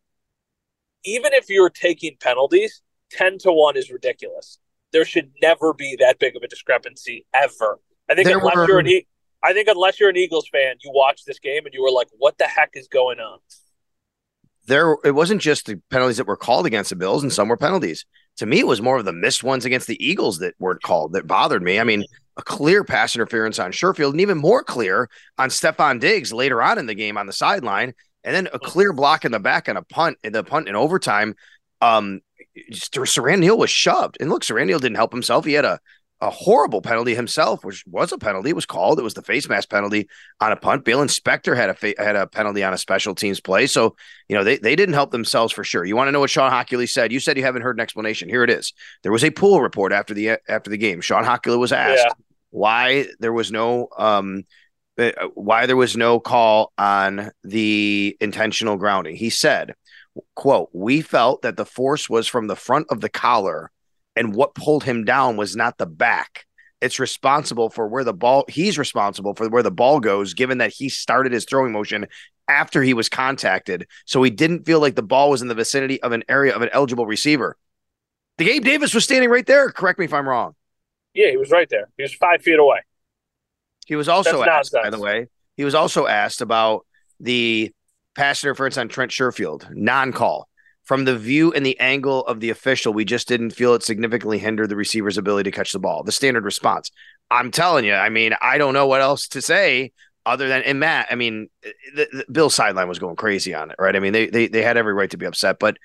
even 1.04 1.34
if 1.34 1.50
you're 1.50 1.68
taking 1.68 2.16
penalties, 2.20 2.80
ten 3.10 3.36
to 3.40 3.52
one 3.52 3.76
is 3.76 3.90
ridiculous. 3.90 4.58
There 4.92 5.04
should 5.04 5.30
never 5.42 5.74
be 5.74 5.94
that 6.00 6.18
big 6.18 6.36
of 6.36 6.42
a 6.42 6.48
discrepancy 6.48 7.26
ever. 7.34 7.80
I 8.08 8.14
think 8.14 8.28
There 8.28 8.38
unless 8.38 8.56
were- 8.56 8.66
you're 8.66 8.78
an 8.78 8.88
e- 8.88 9.06
I 9.42 9.52
think 9.52 9.68
unless 9.68 10.00
you're 10.00 10.08
an 10.08 10.16
Eagles 10.16 10.48
fan, 10.48 10.76
you 10.82 10.90
watch 10.94 11.24
this 11.26 11.38
game 11.38 11.66
and 11.66 11.74
you 11.74 11.82
were 11.82 11.90
like, 11.90 12.08
"What 12.16 12.38
the 12.38 12.46
heck 12.46 12.70
is 12.72 12.88
going 12.88 13.20
on?" 13.20 13.40
There 14.66 14.96
it 15.04 15.10
wasn't 15.10 15.42
just 15.42 15.66
the 15.66 15.82
penalties 15.90 16.16
that 16.16 16.26
were 16.26 16.38
called 16.38 16.64
against 16.64 16.88
the 16.88 16.96
Bills 16.96 17.22
and 17.22 17.30
some 17.30 17.48
were 17.48 17.58
penalties. 17.58 18.06
To 18.36 18.46
me, 18.46 18.60
it 18.60 18.66
was 18.66 18.80
more 18.80 18.96
of 18.96 19.04
the 19.04 19.12
missed 19.12 19.44
ones 19.44 19.66
against 19.66 19.86
the 19.86 20.02
Eagles 20.02 20.38
that 20.38 20.54
weren't 20.58 20.82
called 20.82 21.12
that 21.12 21.26
bothered 21.26 21.62
me. 21.62 21.78
I 21.78 21.84
mean, 21.84 22.04
a 22.36 22.42
clear 22.42 22.84
pass 22.84 23.14
interference 23.14 23.58
on 23.58 23.72
Sherfield 23.72 24.10
and 24.10 24.20
even 24.20 24.38
more 24.38 24.62
clear 24.62 25.08
on 25.38 25.50
Stefon 25.50 26.00
Diggs 26.00 26.32
later 26.32 26.62
on 26.62 26.78
in 26.78 26.86
the 26.86 26.94
game 26.94 27.16
on 27.16 27.26
the 27.26 27.32
sideline. 27.32 27.94
And 28.24 28.34
then 28.34 28.48
a 28.52 28.58
clear 28.58 28.92
block 28.92 29.24
in 29.24 29.32
the 29.32 29.38
back 29.38 29.68
and 29.68 29.76
a 29.76 29.82
punt 29.82 30.18
in 30.24 30.32
the 30.32 30.42
punt 30.42 30.68
in 30.68 30.74
overtime. 30.74 31.34
Um, 31.80 32.20
Siran 32.72 33.40
Neal 33.40 33.58
was 33.58 33.70
shoved. 33.70 34.16
And 34.20 34.30
look, 34.30 34.42
Siran 34.42 34.66
Neal 34.66 34.78
didn't 34.78 34.96
help 34.96 35.12
himself. 35.12 35.44
He 35.44 35.52
had 35.52 35.64
a, 35.64 35.78
a 36.20 36.30
horrible 36.30 36.80
penalty 36.80 37.14
himself, 37.14 37.64
which 37.64 37.84
was 37.86 38.12
a 38.12 38.18
penalty. 38.18 38.50
It 38.50 38.56
was 38.56 38.64
called. 38.66 38.98
It 38.98 39.02
was 39.02 39.14
the 39.14 39.22
face 39.22 39.48
mask 39.48 39.68
penalty 39.68 40.08
on 40.40 40.52
a 40.52 40.56
punt. 40.56 40.84
Baylon 40.84 41.08
Spector 41.08 41.54
had 41.56 41.68
a 41.70 41.74
fa- 41.74 41.94
had 41.98 42.16
a 42.16 42.26
penalty 42.26 42.62
on 42.62 42.72
a 42.72 42.78
special 42.78 43.14
teams 43.14 43.40
play. 43.40 43.66
So, 43.66 43.94
you 44.28 44.36
know, 44.36 44.44
they, 44.44 44.56
they 44.56 44.76
didn't 44.76 44.94
help 44.94 45.10
themselves 45.10 45.52
for 45.52 45.64
sure. 45.64 45.84
You 45.84 45.96
want 45.96 46.08
to 46.08 46.12
know 46.12 46.20
what 46.20 46.30
Shawn 46.30 46.50
Hochuli 46.50 46.88
said? 46.88 47.12
You 47.12 47.20
said 47.20 47.36
you 47.36 47.42
haven't 47.42 47.62
heard 47.62 47.76
an 47.76 47.80
explanation. 47.80 48.28
Here 48.28 48.42
it 48.44 48.50
is. 48.50 48.72
There 49.02 49.12
was 49.12 49.24
a 49.24 49.30
pool 49.30 49.60
report 49.60 49.92
after 49.92 50.14
the 50.14 50.38
after 50.48 50.70
the 50.70 50.78
game. 50.78 51.00
Shawn 51.00 51.24
Hochuli 51.24 51.58
was 51.58 51.72
asked 51.72 52.04
Yeah. 52.06 52.12
why 52.50 53.06
there 53.18 53.32
was 53.32 53.50
no 53.52 53.88
um 53.98 54.44
uh, 54.96 55.10
why 55.34 55.66
there 55.66 55.76
was 55.76 55.96
no 55.96 56.20
call 56.20 56.72
on 56.78 57.32
the 57.42 58.16
intentional 58.20 58.76
grounding. 58.76 59.16
He 59.16 59.28
said, 59.28 59.74
quote, 60.36 60.70
we 60.72 61.00
felt 61.00 61.42
that 61.42 61.56
the 61.56 61.66
force 61.66 62.08
was 62.08 62.28
from 62.28 62.46
the 62.46 62.56
front 62.56 62.86
of 62.90 63.00
the 63.00 63.08
collar 63.10 63.72
and 64.16 64.34
what 64.34 64.54
pulled 64.54 64.84
him 64.84 65.04
down 65.04 65.36
was 65.36 65.56
not 65.56 65.78
the 65.78 65.86
back. 65.86 66.46
It's 66.80 66.98
responsible 66.98 67.70
for 67.70 67.88
where 67.88 68.04
the 68.04 68.12
ball 68.12 68.44
he's 68.48 68.78
responsible 68.78 69.34
for 69.34 69.48
where 69.48 69.62
the 69.62 69.70
ball 69.70 70.00
goes 70.00 70.34
given 70.34 70.58
that 70.58 70.72
he 70.72 70.88
started 70.88 71.32
his 71.32 71.46
throwing 71.46 71.72
motion 71.72 72.06
after 72.46 72.82
he 72.82 72.92
was 72.92 73.08
contacted. 73.08 73.86
So 74.04 74.22
he 74.22 74.30
didn't 74.30 74.66
feel 74.66 74.80
like 74.80 74.94
the 74.94 75.02
ball 75.02 75.30
was 75.30 75.40
in 75.40 75.48
the 75.48 75.54
vicinity 75.54 76.02
of 76.02 76.12
an 76.12 76.24
area 76.28 76.54
of 76.54 76.62
an 76.62 76.68
eligible 76.72 77.06
receiver. 77.06 77.56
The 78.36 78.44
Gabe 78.44 78.64
Davis 78.64 78.92
was 78.92 79.04
standing 79.04 79.30
right 79.30 79.46
there. 79.46 79.70
Correct 79.70 79.98
me 79.98 80.04
if 80.04 80.12
I'm 80.12 80.28
wrong. 80.28 80.54
Yeah, 81.14 81.30
he 81.30 81.36
was 81.36 81.50
right 81.50 81.68
there. 81.70 81.88
He 81.96 82.02
was 82.02 82.12
five 82.12 82.42
feet 82.42 82.58
away. 82.58 82.80
He 83.86 83.96
was 83.96 84.08
also 84.08 84.40
That's 84.40 84.48
asked, 84.48 84.72
by 84.72 84.90
the 84.90 84.98
way, 84.98 85.28
he 85.56 85.64
was 85.64 85.74
also 85.74 86.06
asked 86.06 86.40
about 86.40 86.86
the 87.20 87.72
pass 88.14 88.42
interference 88.42 88.76
on 88.76 88.88
Trent 88.88 89.10
Sherfield, 89.10 89.70
non-call. 89.74 90.48
From 90.84 91.04
the 91.04 91.16
view 91.16 91.52
and 91.52 91.64
the 91.64 91.78
angle 91.80 92.26
of 92.26 92.40
the 92.40 92.50
official, 92.50 92.92
we 92.92 93.04
just 93.04 93.26
didn't 93.26 93.50
feel 93.50 93.74
it 93.74 93.82
significantly 93.82 94.38
hindered 94.38 94.68
the 94.68 94.76
receiver's 94.76 95.18
ability 95.18 95.50
to 95.50 95.56
catch 95.56 95.72
the 95.72 95.78
ball. 95.78 96.02
The 96.02 96.12
standard 96.12 96.44
response. 96.44 96.90
I'm 97.30 97.50
telling 97.50 97.84
you, 97.84 97.94
I 97.94 98.10
mean, 98.10 98.34
I 98.40 98.58
don't 98.58 98.74
know 98.74 98.86
what 98.86 99.00
else 99.00 99.28
to 99.28 99.40
say 99.40 99.92
other 100.26 100.48
than 100.48 100.62
and 100.62 100.80
Matt, 100.80 101.08
I 101.10 101.14
mean, 101.16 101.48
eh, 101.64 101.70
the, 101.94 102.08
the 102.12 102.32
Bill's 102.32 102.54
sideline 102.54 102.88
was 102.88 102.98
going 102.98 103.16
crazy 103.16 103.54
on 103.54 103.70
it, 103.70 103.76
right? 103.78 103.94
I 103.94 104.00
mean, 104.00 104.12
they 104.12 104.26
they 104.26 104.48
they 104.48 104.62
had 104.62 104.76
every 104.76 104.94
right 104.94 105.10
to 105.10 105.16
be 105.16 105.26
upset, 105.26 105.58
but 105.58 105.76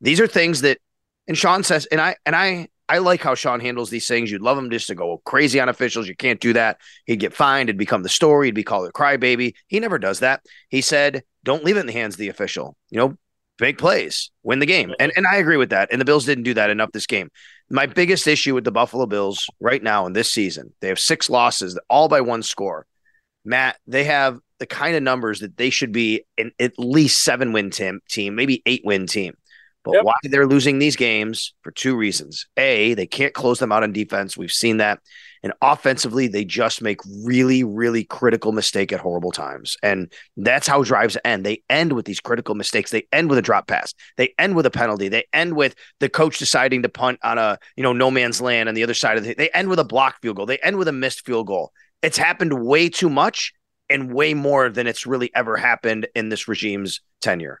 these 0.00 0.20
are 0.20 0.26
things 0.26 0.60
that 0.60 0.78
and 1.26 1.36
Sean 1.36 1.62
says, 1.62 1.86
and 1.86 2.00
I 2.00 2.16
and 2.24 2.36
I 2.36 2.68
I 2.88 2.98
like 2.98 3.20
how 3.20 3.34
Sean 3.34 3.60
handles 3.60 3.90
these 3.90 4.06
things. 4.06 4.30
You'd 4.30 4.42
love 4.42 4.56
him 4.56 4.70
just 4.70 4.86
to 4.86 4.94
go 4.94 5.20
crazy 5.24 5.60
on 5.60 5.68
officials. 5.68 6.08
You 6.08 6.16
can't 6.16 6.40
do 6.40 6.52
that. 6.54 6.78
He'd 7.04 7.20
get 7.20 7.34
fined. 7.34 7.68
It'd 7.68 7.78
become 7.78 8.02
the 8.02 8.08
story. 8.08 8.46
He'd 8.48 8.54
be 8.54 8.62
called 8.62 8.88
a 8.88 8.92
crybaby. 8.92 9.54
He 9.66 9.80
never 9.80 9.98
does 9.98 10.20
that. 10.20 10.42
He 10.68 10.80
said, 10.80 11.22
"Don't 11.44 11.64
leave 11.64 11.76
it 11.76 11.80
in 11.80 11.86
the 11.86 11.92
hands 11.92 12.14
of 12.14 12.18
the 12.18 12.28
official. 12.28 12.76
You 12.90 12.98
know, 12.98 13.18
make 13.60 13.78
plays, 13.78 14.30
win 14.42 14.58
the 14.58 14.66
game." 14.66 14.94
And 14.98 15.12
and 15.16 15.26
I 15.26 15.36
agree 15.36 15.56
with 15.56 15.70
that. 15.70 15.88
And 15.90 16.00
the 16.00 16.04
Bills 16.04 16.24
didn't 16.24 16.44
do 16.44 16.54
that 16.54 16.70
enough 16.70 16.92
this 16.92 17.06
game. 17.06 17.30
My 17.70 17.86
biggest 17.86 18.26
issue 18.26 18.54
with 18.54 18.64
the 18.64 18.72
Buffalo 18.72 19.06
Bills 19.06 19.46
right 19.60 19.82
now 19.82 20.06
in 20.06 20.12
this 20.12 20.30
season, 20.30 20.72
they 20.80 20.88
have 20.88 20.98
six 20.98 21.28
losses, 21.28 21.78
all 21.90 22.08
by 22.08 22.20
one 22.20 22.42
score. 22.42 22.86
Matt, 23.44 23.76
they 23.86 24.04
have 24.04 24.38
the 24.58 24.66
kind 24.66 24.96
of 24.96 25.02
numbers 25.02 25.40
that 25.40 25.56
they 25.56 25.70
should 25.70 25.92
be 25.92 26.24
an 26.36 26.52
at 26.58 26.78
least 26.78 27.22
seven 27.22 27.52
win 27.52 27.70
team, 27.70 28.00
team, 28.08 28.34
maybe 28.34 28.62
eight 28.66 28.82
win 28.84 29.06
team. 29.06 29.34
But 29.84 29.94
Yep. 29.94 30.04
why 30.04 30.14
they're 30.24 30.46
losing 30.46 30.78
these 30.78 30.96
games 30.96 31.54
for 31.62 31.70
two 31.70 31.96
reasons. 31.96 32.46
A, 32.56 32.94
they 32.94 33.06
can't 33.06 33.32
close 33.32 33.58
them 33.58 33.72
out 33.72 33.82
on 33.82 33.92
defense. 33.92 34.36
We've 34.36 34.52
seen 34.52 34.78
that. 34.78 35.00
And 35.42 35.52
offensively, 35.62 36.26
they 36.26 36.44
just 36.44 36.82
make 36.82 36.98
really, 37.24 37.62
really 37.62 38.02
critical 38.04 38.50
mistake 38.52 38.92
at 38.92 38.98
horrible 39.00 39.30
times. 39.30 39.76
And 39.82 40.12
that's 40.36 40.66
how 40.66 40.82
drives 40.82 41.16
end. 41.24 41.46
They 41.46 41.62
end 41.70 41.92
with 41.92 42.06
these 42.06 42.18
critical 42.18 42.56
mistakes. 42.56 42.90
They 42.90 43.06
end 43.12 43.30
with 43.30 43.38
a 43.38 43.42
drop 43.42 43.68
pass. 43.68 43.94
They 44.16 44.34
end 44.38 44.56
with 44.56 44.66
a 44.66 44.70
penalty. 44.70 45.08
They 45.08 45.24
end 45.32 45.54
with 45.54 45.76
the 46.00 46.08
coach 46.08 46.38
deciding 46.38 46.82
to 46.82 46.88
punt 46.88 47.20
on 47.22 47.38
a, 47.38 47.58
you 47.76 47.84
know, 47.84 47.92
no 47.92 48.10
man's 48.10 48.40
land 48.40 48.68
on 48.68 48.74
the 48.74 48.82
other 48.82 48.94
side 48.94 49.16
of 49.16 49.24
the 49.24 49.34
they 49.34 49.48
end 49.50 49.68
with 49.68 49.78
a 49.78 49.84
blocked 49.84 50.22
field 50.22 50.36
goal. 50.36 50.46
They 50.46 50.58
end 50.58 50.76
with 50.76 50.88
a 50.88 50.92
missed 50.92 51.24
field 51.24 51.46
goal. 51.46 51.72
It's 52.02 52.18
happened 52.18 52.64
way 52.66 52.88
too 52.88 53.08
much 53.08 53.52
and 53.88 54.12
way 54.12 54.34
more 54.34 54.68
than 54.68 54.86
it's 54.86 55.06
really 55.06 55.30
ever 55.34 55.56
happened 55.56 56.08
in 56.14 56.28
this 56.28 56.48
regime's 56.48 57.00
tenure. 57.20 57.60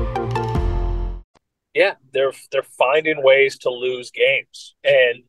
yeah, 1.73 1.95
they're 2.13 2.33
they're 2.51 2.63
finding 2.63 3.23
ways 3.23 3.57
to 3.59 3.69
lose 3.69 4.11
games, 4.11 4.75
and 4.83 5.23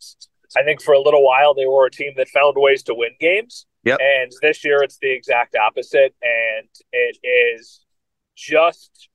I 0.57 0.63
think 0.65 0.83
for 0.83 0.95
a 0.95 1.01
little 1.01 1.25
while 1.25 1.55
they 1.55 1.67
were 1.67 1.87
a 1.87 1.91
team 1.91 2.13
that 2.17 2.29
found 2.29 2.55
ways 2.57 2.83
to 2.85 2.95
win 2.95 3.13
games. 3.21 3.67
Yep. 3.85 3.99
And 4.01 4.33
this 4.43 4.65
year 4.65 4.83
it's 4.83 4.99
the 4.99 5.11
exact 5.11 5.57
opposite, 5.57 6.15
and 6.23 6.69
it 6.93 7.19
is 7.23 7.81
just 8.37 9.09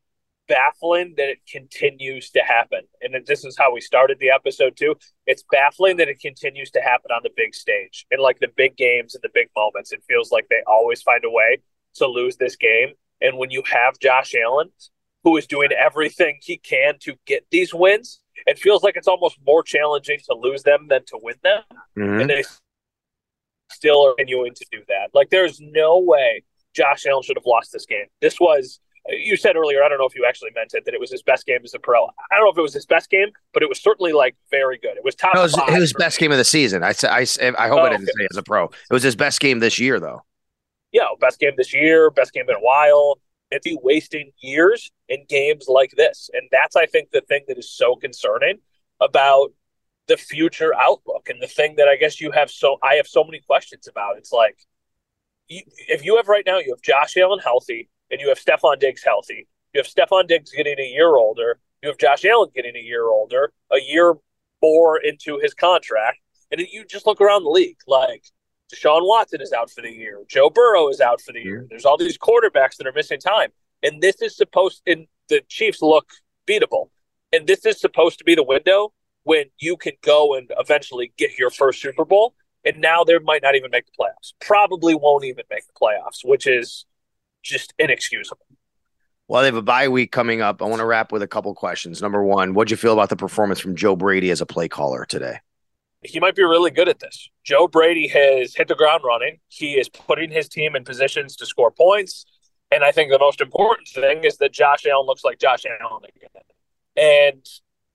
baffling 0.47 1.13
that 1.17 1.29
it 1.29 1.39
continues 1.51 2.29
to 2.31 2.39
happen. 2.39 2.81
And 3.01 3.13
this 3.25 3.43
is 3.43 3.57
how 3.57 3.73
we 3.73 3.81
started 3.81 4.17
the 4.19 4.29
episode 4.29 4.77
too. 4.77 4.95
It's 5.25 5.43
baffling 5.51 5.97
that 5.97 6.07
it 6.07 6.19
continues 6.19 6.71
to 6.71 6.81
happen 6.81 7.11
on 7.11 7.21
the 7.23 7.29
big 7.35 7.53
stage 7.53 8.05
in 8.11 8.19
like 8.19 8.39
the 8.39 8.47
big 8.55 8.77
games 8.77 9.15
and 9.15 9.21
the 9.21 9.29
big 9.33 9.49
moments. 9.55 9.91
It 9.91 10.03
feels 10.07 10.31
like 10.31 10.47
they 10.49 10.61
always 10.65 11.01
find 11.01 11.23
a 11.25 11.29
way 11.29 11.59
to 11.95 12.07
lose 12.07 12.37
this 12.37 12.55
game. 12.55 12.89
And 13.21 13.37
when 13.37 13.51
you 13.51 13.63
have 13.71 13.99
Josh 13.99 14.33
Allen, 14.35 14.69
who 15.27 15.35
is 15.35 15.45
doing 15.45 15.69
everything 15.73 16.37
he 16.41 16.55
can 16.57 16.97
to 16.99 17.15
get 17.25 17.45
these 17.51 17.73
wins, 17.73 18.21
it 18.45 18.57
feels 18.57 18.81
like 18.81 18.95
it's 18.95 19.09
almost 19.09 19.37
more 19.45 19.61
challenging 19.61 20.19
to 20.25 20.33
lose 20.33 20.63
them 20.63 20.87
than 20.87 21.03
to 21.05 21.17
win 21.21 21.35
them. 21.43 21.63
Mhm. 21.97 22.21
And 22.21 22.29
they 22.29 22.43
still 23.69 24.07
are 24.07 24.13
continuing 24.15 24.53
to 24.55 24.65
do 24.71 24.79
that. 24.87 25.09
Like 25.13 25.29
there's 25.29 25.59
no 25.59 25.99
way 25.99 26.43
Josh 26.73 27.05
Allen 27.05 27.23
should 27.23 27.35
have 27.35 27.45
lost 27.45 27.73
this 27.73 27.85
game. 27.85 28.05
This 28.21 28.39
was 28.39 28.79
you 29.09 29.37
said 29.37 29.55
earlier, 29.55 29.81
I 29.83 29.87
don't 29.89 29.99
know 29.99 30.05
if 30.05 30.15
you 30.15 30.25
actually 30.27 30.51
meant 30.53 30.73
it, 30.73 30.83
that 30.85 30.93
it 30.93 30.99
was 30.99 31.09
his 31.11 31.23
best 31.23 31.45
game 31.45 31.59
as 31.63 31.73
a 31.73 31.79
pro. 31.79 32.05
I 32.05 32.35
don't 32.35 32.43
know 32.45 32.51
if 32.51 32.57
it 32.57 32.61
was 32.61 32.73
his 32.73 32.85
best 32.85 33.09
game, 33.09 33.29
but 33.53 33.63
it 33.63 33.69
was 33.69 33.81
certainly 33.81 34.11
like 34.13 34.35
very 34.51 34.77
good. 34.77 34.95
It 34.97 35.03
was 35.03 35.15
top 35.15 35.33
It 35.35 35.39
was, 35.39 35.53
five. 35.55 35.69
it 35.75 35.79
was 35.79 35.93
best 35.93 36.19
game 36.19 36.31
of 36.33 36.37
the 36.37 36.43
season. 36.43 36.83
I 36.83 36.91
sa- 36.93 37.13
I 37.13 37.23
hope 37.23 37.55
Oh, 37.57 37.77
I 37.79 37.89
didn't 37.89 38.03
okay. 38.03 38.11
say 38.19 38.27
as 38.31 38.37
a 38.37 38.43
pro. 38.43 38.65
It 38.65 38.71
was 38.91 39.03
his 39.03 39.15
best 39.15 39.39
game 39.39 39.59
this 39.59 39.79
year, 39.79 39.99
though. 39.99 40.23
Yeah, 40.91 41.07
best 41.21 41.39
game 41.39 41.53
this 41.57 41.73
year, 41.73 42.09
best 42.11 42.33
game 42.33 42.49
in 42.49 42.55
a 42.55 42.59
while. 42.59 43.17
It's 43.51 43.65
he 43.65 43.77
wasting 43.81 44.31
years 44.39 44.91
in 45.07 45.25
games 45.27 45.65
like 45.67 45.91
this. 45.91 46.29
And 46.33 46.47
that's, 46.51 46.75
I 46.75 46.85
think, 46.85 47.11
the 47.11 47.21
thing 47.21 47.43
that 47.47 47.57
is 47.57 47.71
so 47.71 47.95
concerning 47.95 48.59
about 48.99 49.51
the 50.07 50.17
future 50.17 50.73
outlook 50.73 51.29
and 51.29 51.41
the 51.41 51.47
thing 51.47 51.75
that 51.77 51.87
I 51.87 51.97
guess 51.97 52.19
you 52.19 52.31
have 52.31 52.49
so 52.49 52.77
I 52.81 52.95
have 52.95 53.07
so 53.07 53.23
many 53.23 53.39
questions 53.39 53.87
about. 53.87 54.17
It's 54.17 54.31
like 54.31 54.57
you, 55.47 55.61
if 55.87 56.03
you 56.03 56.15
have 56.17 56.27
right 56.27 56.43
now, 56.45 56.59
you 56.59 56.73
have 56.73 56.81
Josh 56.81 57.17
Allen 57.17 57.39
healthy 57.39 57.89
and 58.11 58.19
you 58.19 58.29
have 58.29 58.39
Stefon 58.39 58.79
Diggs 58.79 59.03
healthy. 59.03 59.47
You 59.73 59.81
have 59.81 59.87
Stefon 59.87 60.27
Diggs 60.27 60.51
getting 60.51 60.79
a 60.79 60.87
year 60.87 61.15
older. 61.15 61.59
You 61.83 61.89
have 61.89 61.97
Josh 61.97 62.25
Allen 62.25 62.49
getting 62.55 62.75
a 62.75 62.79
year 62.79 63.07
older, 63.07 63.53
a 63.71 63.79
year 63.79 64.15
more 64.61 64.97
into 64.97 65.39
his 65.41 65.53
contract. 65.53 66.19
And 66.51 66.61
you 66.61 66.85
just 66.85 67.05
look 67.05 67.21
around 67.21 67.43
the 67.43 67.49
league 67.49 67.77
like 67.85 68.23
Deshaun 68.73 69.07
Watson 69.07 69.41
is 69.41 69.53
out 69.53 69.69
for 69.71 69.81
the 69.81 69.91
year. 69.91 70.21
Joe 70.27 70.49
Burrow 70.49 70.89
is 70.89 70.99
out 70.99 71.21
for 71.21 71.31
the 71.31 71.39
year. 71.39 71.59
Mm-hmm. 71.59 71.67
There's 71.69 71.85
all 71.85 71.97
these 71.97 72.17
quarterbacks 72.17 72.77
that 72.77 72.87
are 72.87 72.93
missing 72.93 73.19
time. 73.19 73.51
And 73.83 74.01
this 74.01 74.21
is 74.21 74.35
supposed 74.35 74.81
and 74.85 75.07
the 75.29 75.41
Chiefs 75.47 75.81
look 75.81 76.11
beatable. 76.47 76.89
And 77.31 77.47
this 77.47 77.65
is 77.65 77.79
supposed 77.79 78.17
to 78.19 78.23
be 78.23 78.35
the 78.35 78.43
window 78.43 78.93
when 79.23 79.45
you 79.59 79.77
can 79.77 79.93
go 80.01 80.33
and 80.35 80.51
eventually 80.57 81.11
get 81.17 81.37
your 81.37 81.49
first 81.49 81.81
Super 81.81 82.05
Bowl. 82.05 82.33
And 82.65 82.81
now 82.81 83.03
they 83.03 83.17
might 83.19 83.43
not 83.43 83.55
even 83.55 83.71
make 83.71 83.85
the 83.85 83.91
playoffs. 83.99 84.33
Probably 84.41 84.95
won't 84.95 85.25
even 85.25 85.43
make 85.49 85.65
the 85.67 85.73
playoffs, 85.73 86.25
which 86.25 86.47
is 86.47 86.85
just 87.43 87.73
inexcusable. 87.79 88.45
Well, 89.27 89.41
they 89.41 89.47
have 89.47 89.55
a 89.55 89.61
bye 89.61 89.89
week 89.89 90.11
coming 90.11 90.41
up. 90.41 90.61
I 90.61 90.65
want 90.65 90.79
to 90.79 90.85
wrap 90.85 91.11
with 91.11 91.21
a 91.21 91.27
couple 91.27 91.53
questions. 91.53 92.01
Number 92.01 92.23
one, 92.23 92.53
what'd 92.53 92.71
you 92.71 92.77
feel 92.77 92.93
about 92.93 93.09
the 93.09 93.17
performance 93.17 93.59
from 93.59 93.75
Joe 93.75 93.95
Brady 93.95 94.31
as 94.31 94.39
a 94.39 94.45
play 94.45 94.69
caller 94.69 95.05
today? 95.05 95.39
He 96.03 96.19
might 96.19 96.35
be 96.35 96.43
really 96.43 96.71
good 96.71 96.89
at 96.89 96.99
this. 96.99 97.29
Joe 97.43 97.67
Brady 97.67 98.07
has 98.07 98.55
hit 98.55 98.67
the 98.67 98.75
ground 98.75 99.03
running. 99.03 99.39
He 99.47 99.73
is 99.79 99.89
putting 99.89 100.31
his 100.31 100.47
team 100.47 100.75
in 100.75 100.83
positions 100.83 101.35
to 101.37 101.45
score 101.45 101.71
points. 101.71 102.25
And 102.71 102.83
I 102.83 102.91
think 102.91 103.11
the 103.11 103.19
most 103.19 103.41
important 103.41 103.87
thing 103.87 104.23
is 104.23 104.37
that 104.37 104.51
Josh 104.51 104.85
Allen 104.85 105.05
looks 105.05 105.23
like 105.23 105.39
Josh 105.39 105.65
Allen 105.65 106.03
again. 106.15 106.43
And 106.95 107.45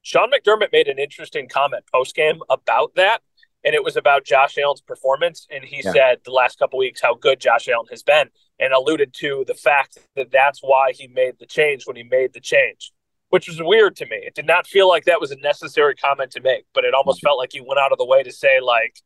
Sean 0.03 0.31
McDermott 0.31 0.73
made 0.73 0.89
an 0.89 0.99
interesting 0.99 1.49
comment 1.49 1.85
post 1.93 2.15
game 2.15 2.41
about 2.49 2.95
that. 2.97 3.21
And 3.65 3.75
it 3.75 3.85
was 3.85 3.97
about 3.97 4.25
Josh 4.25 4.59
Allen's 4.59 4.81
performance. 4.81 5.47
And 5.51 5.63
he 5.65 5.83
Yeah. 5.85 5.93
said 5.93 6.21
the 6.25 6.33
last 6.33 6.59
couple 6.59 6.79
weeks 6.79 7.01
how 7.01 7.15
good 7.15 7.39
Josh 7.39 7.69
Allen 7.69 7.87
has 7.91 8.03
been 8.03 8.31
and 8.59 8.73
alluded 8.73 9.15
to 9.15 9.45
the 9.47 9.55
fact 9.55 9.99
that 10.17 10.31
that's 10.31 10.61
why 10.61 10.93
he 10.93 11.07
made 11.07 11.39
the 11.39 11.47
change 11.47 11.87
when 11.87 11.97
he 11.97 12.03
made 12.03 12.33
the 12.33 12.41
change 12.41 12.93
which 13.33 13.49
was 13.49 13.63
weird 13.63 13.97
to 13.97 14.05
me. 14.05 14.17
It 14.17 14.35
did 14.35 14.47
not 14.47 14.67
feel 14.67 14.87
like 14.87 15.07
that 15.07 15.19
was 15.19 15.31
a 15.31 15.37
necessary 15.37 15.95
comment 15.95 16.33
to 16.33 16.43
make, 16.43 16.67
but 16.75 16.85
it 16.85 16.93
almost 16.93 17.21
mm-hmm. 17.21 17.29
felt 17.29 17.39
like 17.39 17.53
he 17.55 17.63
went 17.63 17.81
out 17.81 17.91
of 17.91 17.97
the 17.97 18.05
way 18.05 18.23
to 18.23 18.31
say 18.31 18.61
like 18.61 19.01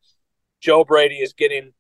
Joe 0.61 0.85
Brady 0.85 1.19
is 1.19 1.33
getting 1.33 1.75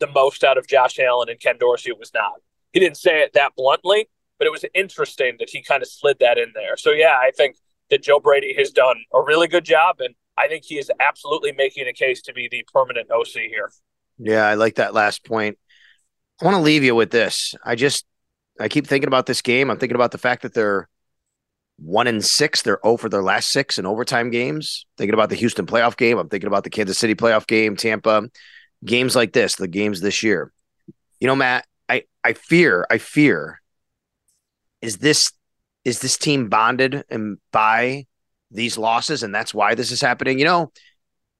the 0.00 0.06
most 0.06 0.42
out 0.42 0.56
of 0.56 0.66
Josh 0.66 0.98
Allen 0.98 1.28
and 1.28 1.38
Ken 1.38 1.58
Dorsey 1.58 1.92
was 1.92 2.10
not. 2.14 2.40
He 2.72 2.80
didn't 2.80 2.96
say 2.96 3.20
it 3.20 3.34
that 3.34 3.52
bluntly, 3.58 4.08
but 4.38 4.46
it 4.46 4.50
was 4.50 4.64
interesting 4.72 5.36
that 5.38 5.50
he 5.50 5.62
kind 5.62 5.82
of 5.82 5.88
slid 5.88 6.16
that 6.20 6.38
in 6.38 6.52
there. 6.54 6.78
So 6.78 6.92
yeah, 6.92 7.18
I 7.20 7.30
think 7.36 7.56
that 7.90 8.02
Joe 8.02 8.18
Brady 8.18 8.54
has 8.56 8.70
done 8.70 8.96
a 9.12 9.20
really 9.20 9.46
good 9.46 9.66
job, 9.66 9.96
and 10.00 10.14
I 10.38 10.48
think 10.48 10.64
he 10.64 10.78
is 10.78 10.90
absolutely 10.98 11.52
making 11.52 11.88
a 11.88 11.92
case 11.92 12.22
to 12.22 12.32
be 12.32 12.48
the 12.50 12.64
permanent 12.72 13.10
OC 13.10 13.50
here. 13.50 13.70
Yeah, 14.16 14.46
I 14.46 14.54
like 14.54 14.76
that 14.76 14.94
last 14.94 15.26
point. 15.26 15.58
I 16.40 16.46
want 16.46 16.56
to 16.56 16.62
leave 16.62 16.84
you 16.84 16.94
with 16.94 17.10
this. 17.10 17.54
I 17.62 17.74
just 17.74 18.06
I 18.58 18.68
keep 18.68 18.86
thinking 18.86 19.08
about 19.08 19.26
this 19.26 19.42
game. 19.42 19.70
I'm 19.70 19.76
thinking 19.76 19.94
about 19.94 20.12
the 20.12 20.16
fact 20.16 20.40
that 20.40 20.54
they're 20.54 20.88
one 21.82 22.06
in 22.06 22.20
six. 22.20 22.62
They're 22.62 22.84
oh 22.84 22.92
over 22.92 23.08
their 23.08 23.22
last 23.22 23.50
six 23.50 23.78
in 23.78 23.86
overtime 23.86 24.30
games. 24.30 24.86
Thinking 24.96 25.14
about 25.14 25.30
the 25.30 25.36
Houston 25.36 25.66
playoff 25.66 25.96
game. 25.96 26.18
I'm 26.18 26.28
thinking 26.28 26.48
about 26.48 26.64
the 26.64 26.70
Kansas 26.70 26.98
City 26.98 27.14
playoff 27.14 27.46
game, 27.46 27.76
Tampa, 27.76 28.28
games 28.84 29.16
like 29.16 29.32
this, 29.32 29.56
the 29.56 29.68
games 29.68 30.00
this 30.00 30.22
year. 30.22 30.52
You 31.20 31.26
know, 31.26 31.36
Matt, 31.36 31.66
I 31.88 32.04
I 32.22 32.34
fear, 32.34 32.86
I 32.90 32.98
fear 32.98 33.60
is 34.82 34.98
this 34.98 35.32
is 35.84 36.00
this 36.00 36.18
team 36.18 36.48
bonded 36.48 37.04
and 37.08 37.38
by 37.52 38.06
these 38.50 38.76
losses 38.76 39.22
and 39.22 39.34
that's 39.34 39.54
why 39.54 39.74
this 39.74 39.90
is 39.90 40.00
happening 40.00 40.38
you 40.38 40.44
know 40.44 40.70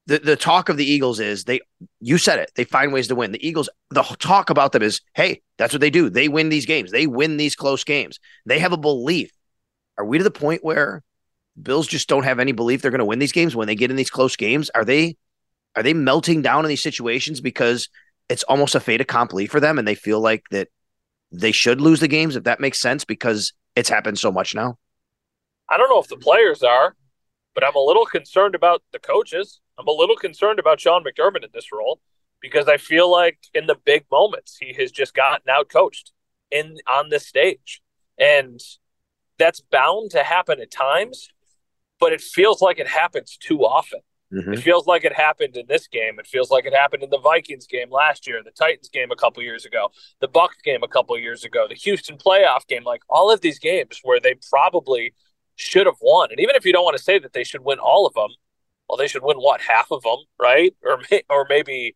the, 0.06 0.18
the 0.18 0.36
talk 0.36 0.68
of 0.68 0.76
the 0.76 0.84
eagles 0.84 1.20
is 1.20 1.44
they 1.44 1.60
you 2.00 2.16
said 2.16 2.38
it 2.38 2.50
they 2.56 2.64
find 2.64 2.92
ways 2.92 3.08
to 3.08 3.14
win 3.14 3.32
the 3.32 3.46
eagles 3.46 3.68
the 3.90 4.02
talk 4.18 4.48
about 4.48 4.72
them 4.72 4.82
is 4.82 5.00
hey 5.14 5.42
that's 5.58 5.74
what 5.74 5.80
they 5.80 5.90
do 5.90 6.08
they 6.08 6.28
win 6.28 6.48
these 6.48 6.66
games 6.66 6.90
they 6.90 7.06
win 7.06 7.36
these 7.36 7.54
close 7.54 7.84
games 7.84 8.18
they 8.46 8.58
have 8.58 8.72
a 8.72 8.78
belief 8.78 9.30
are 9.98 10.04
we 10.04 10.18
to 10.18 10.24
the 10.24 10.30
point 10.30 10.64
where 10.64 11.02
bills 11.60 11.86
just 11.86 12.08
don't 12.08 12.24
have 12.24 12.38
any 12.38 12.52
belief 12.52 12.80
they're 12.80 12.90
going 12.90 12.98
to 12.98 13.04
win 13.04 13.18
these 13.18 13.32
games 13.32 13.54
when 13.54 13.66
they 13.66 13.74
get 13.74 13.90
in 13.90 13.96
these 13.96 14.10
close 14.10 14.36
games 14.36 14.70
are 14.70 14.84
they 14.84 15.16
are 15.76 15.82
they 15.82 15.94
melting 15.94 16.42
down 16.42 16.64
in 16.64 16.68
these 16.68 16.82
situations 16.82 17.40
because 17.40 17.88
it's 18.28 18.42
almost 18.44 18.74
a 18.74 18.80
fait 18.80 19.00
accompli 19.00 19.46
for 19.46 19.60
them 19.60 19.78
and 19.78 19.86
they 19.86 19.94
feel 19.94 20.20
like 20.20 20.44
that 20.50 20.68
they 21.30 21.52
should 21.52 21.80
lose 21.80 22.00
the 22.00 22.08
games 22.08 22.36
if 22.36 22.44
that 22.44 22.60
makes 22.60 22.78
sense 22.78 23.04
because 23.04 23.52
it's 23.76 23.88
happened 23.88 24.18
so 24.18 24.32
much 24.32 24.54
now 24.54 24.76
I 25.72 25.78
don't 25.78 25.88
know 25.88 26.00
if 26.00 26.08
the 26.08 26.18
players 26.18 26.62
are, 26.62 26.94
but 27.54 27.64
I'm 27.64 27.74
a 27.74 27.80
little 27.80 28.04
concerned 28.04 28.54
about 28.54 28.82
the 28.92 28.98
coaches. 28.98 29.62
I'm 29.78 29.86
a 29.86 29.92
little 29.92 30.16
concerned 30.16 30.58
about 30.58 30.80
Sean 30.80 31.02
McDermott 31.02 31.44
in 31.44 31.50
this 31.54 31.72
role 31.72 31.98
because 32.40 32.68
I 32.68 32.76
feel 32.76 33.10
like 33.10 33.38
in 33.54 33.66
the 33.66 33.76
big 33.86 34.04
moments 34.10 34.58
he 34.60 34.74
has 34.74 34.92
just 34.92 35.14
gotten 35.14 35.48
out 35.48 35.70
coached 35.70 36.12
in 36.50 36.76
on 36.86 37.08
this 37.08 37.26
stage. 37.26 37.80
And 38.18 38.60
that's 39.38 39.60
bound 39.60 40.10
to 40.12 40.22
happen 40.22 40.60
at 40.60 40.70
times, 40.70 41.28
but 41.98 42.12
it 42.12 42.20
feels 42.20 42.60
like 42.60 42.78
it 42.78 42.88
happens 42.88 43.36
too 43.36 43.60
often. 43.60 44.00
Mm-hmm. 44.32 44.54
It 44.54 44.60
feels 44.60 44.86
like 44.86 45.04
it 45.04 45.12
happened 45.12 45.56
in 45.56 45.66
this 45.66 45.86
game. 45.86 46.18
It 46.18 46.26
feels 46.26 46.50
like 46.50 46.64
it 46.64 46.72
happened 46.72 47.02
in 47.02 47.10
the 47.10 47.18
Vikings 47.18 47.66
game 47.66 47.90
last 47.90 48.26
year, 48.26 48.42
the 48.42 48.50
Titans 48.50 48.88
game 48.88 49.10
a 49.10 49.16
couple 49.16 49.42
years 49.42 49.66
ago, 49.66 49.90
the 50.20 50.28
Bucs 50.28 50.62
game 50.64 50.82
a 50.82 50.88
couple 50.88 51.18
years 51.18 51.44
ago, 51.44 51.66
the 51.68 51.74
Houston 51.74 52.16
playoff 52.16 52.66
game. 52.66 52.82
Like 52.82 53.02
all 53.10 53.30
of 53.30 53.42
these 53.42 53.58
games 53.58 54.00
where 54.02 54.20
they 54.20 54.36
probably 54.48 55.12
should 55.56 55.86
have 55.86 55.96
won. 56.00 56.30
And 56.30 56.40
even 56.40 56.56
if 56.56 56.64
you 56.64 56.72
don't 56.72 56.84
want 56.84 56.96
to 56.96 57.02
say 57.02 57.18
that 57.18 57.34
they 57.34 57.44
should 57.44 57.62
win 57.62 57.78
all 57.78 58.06
of 58.06 58.14
them, 58.14 58.30
well, 58.88 58.96
they 58.96 59.06
should 59.06 59.22
win 59.22 59.36
what 59.36 59.60
half 59.60 59.90
of 59.90 60.02
them, 60.02 60.18
right? 60.40 60.74
Or 60.82 60.98
or 61.28 61.46
maybe 61.48 61.94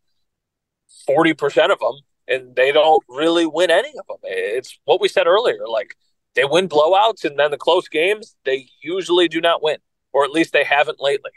forty 1.06 1.32
percent 1.32 1.72
of 1.72 1.78
them, 1.78 1.94
and 2.28 2.54
they 2.54 2.70
don't 2.70 3.02
really 3.08 3.46
win 3.46 3.70
any 3.70 3.94
of 3.98 4.06
them. 4.06 4.18
It's 4.24 4.78
what 4.84 5.00
we 5.00 5.08
said 5.08 5.26
earlier. 5.26 5.66
Like 5.66 5.96
they 6.36 6.44
win 6.44 6.68
blowouts, 6.68 7.24
and 7.24 7.38
then 7.38 7.50
the 7.50 7.56
close 7.56 7.88
games 7.88 8.36
they 8.44 8.68
usually 8.82 9.26
do 9.26 9.40
not 9.40 9.62
win, 9.62 9.78
or 10.12 10.24
at 10.24 10.30
least 10.30 10.52
they 10.52 10.64
haven't 10.64 11.00
lately. 11.00 11.32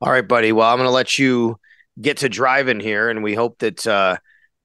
All 0.00 0.10
right, 0.10 0.26
buddy. 0.26 0.50
Well, 0.50 0.68
I'm 0.68 0.78
going 0.78 0.88
to 0.88 0.92
let 0.92 1.18
you 1.18 1.58
get 2.00 2.18
to 2.18 2.28
driving 2.28 2.80
here, 2.80 3.10
and 3.10 3.22
we 3.22 3.34
hope 3.34 3.58
that 3.58 3.86
uh, 3.86 4.16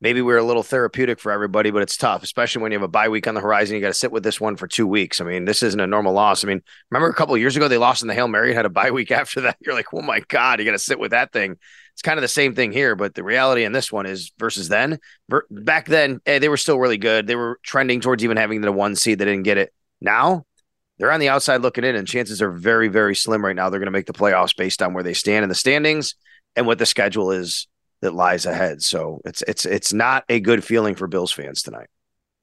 maybe 0.06 0.22
we're 0.22 0.38
a 0.38 0.44
little 0.44 0.62
therapeutic 0.62 1.20
for 1.20 1.32
everybody, 1.32 1.72
but 1.72 1.82
it's 1.82 1.98
tough, 1.98 2.22
especially 2.22 2.62
when 2.62 2.72
you 2.72 2.78
have 2.78 2.84
a 2.84 2.88
bye 2.88 3.10
week 3.10 3.26
on 3.26 3.34
the 3.34 3.42
horizon. 3.42 3.74
You 3.74 3.82
got 3.82 3.88
to 3.88 3.96
sit 3.96 4.12
with 4.12 4.22
this 4.22 4.40
one 4.40 4.56
for 4.56 4.68
two 4.68 4.86
weeks. 4.86 5.20
I 5.20 5.24
mean, 5.24 5.46
this 5.46 5.64
isn't 5.64 5.80
a 5.80 5.88
normal 5.88 6.14
loss. 6.14 6.44
I 6.44 6.48
mean, 6.48 6.62
remember 6.92 7.10
a 7.10 7.16
couple 7.16 7.36
years 7.40 7.56
ago 7.56 7.68
they 7.68 7.80
lost 7.80 8.04
in 8.04 8.08
the 8.08 8.14
Hail 8.14 8.28
Mary 8.28 8.50
and 8.50 8.56
had 8.56 8.68
a 8.68 8.70
bye 8.70 8.92
week 8.92 9.10
after 9.22 9.42
that. 9.42 9.58
You're 9.60 9.74
like, 9.74 9.92
oh 9.96 10.04
my 10.04 10.20
god, 10.28 10.60
you 10.60 10.66
got 10.66 10.74
to 10.74 10.78
sit 10.80 11.00
with 11.00 11.10
that 11.10 11.32
thing. 11.32 11.58
It's 11.94 12.04
kind 12.04 12.20
of 12.20 12.22
the 12.22 12.28
same 12.28 12.54
thing 12.54 12.72
here, 12.72 12.96
but 12.96 13.16
the 13.16 13.24
reality 13.24 13.64
in 13.64 13.72
this 13.72 13.92
one 13.92 14.06
is 14.06 14.32
versus 14.38 14.68
then. 14.68 15.00
Back 15.50 15.88
then, 15.88 16.20
hey, 16.24 16.38
they 16.38 16.50
were 16.50 16.58
still 16.58 16.78
really 16.78 17.00
good. 17.00 17.26
They 17.26 17.36
were 17.36 17.60
trending 17.64 18.00
towards 18.00 18.24
even 18.24 18.38
having 18.38 18.62
the 18.62 18.72
one 18.72 18.96
seed. 18.96 19.18
They 19.18 19.26
didn't 19.26 19.42
get 19.42 19.58
it. 19.58 19.74
Now 20.02 20.46
they're 21.00 21.12
on 21.12 21.20
the 21.20 21.30
outside 21.30 21.62
looking 21.62 21.84
in, 21.84 21.96
and 21.96 22.08
chances 22.08 22.44
are 22.44 22.52
very, 22.52 22.90
very 22.90 23.16
slim 23.16 23.44
right 23.44 23.56
now. 23.56 23.72
They're 23.72 23.80
going 23.80 23.88
to 23.88 23.92
make 23.92 24.06
the 24.06 24.14
playoffs 24.14 24.56
based 24.56 24.84
on 24.84 24.94
where 24.94 25.04
they 25.04 25.16
stand 25.16 25.42
in 25.42 25.50
the 25.50 25.56
standings 25.56 26.14
and 26.56 26.68
what 26.68 26.78
the 26.78 26.86
schedule 26.86 27.32
is 27.32 27.68
that 28.06 28.14
lies 28.14 28.46
ahead. 28.46 28.82
So 28.82 29.22
it's 29.26 29.42
it's 29.48 29.66
it's 29.66 29.92
not 29.92 30.24
a 30.30 30.40
good 30.40 30.64
feeling 30.64 30.96
for 30.96 31.08
Bills 31.08 31.32
fans 31.32 31.64
tonight. 31.64 31.88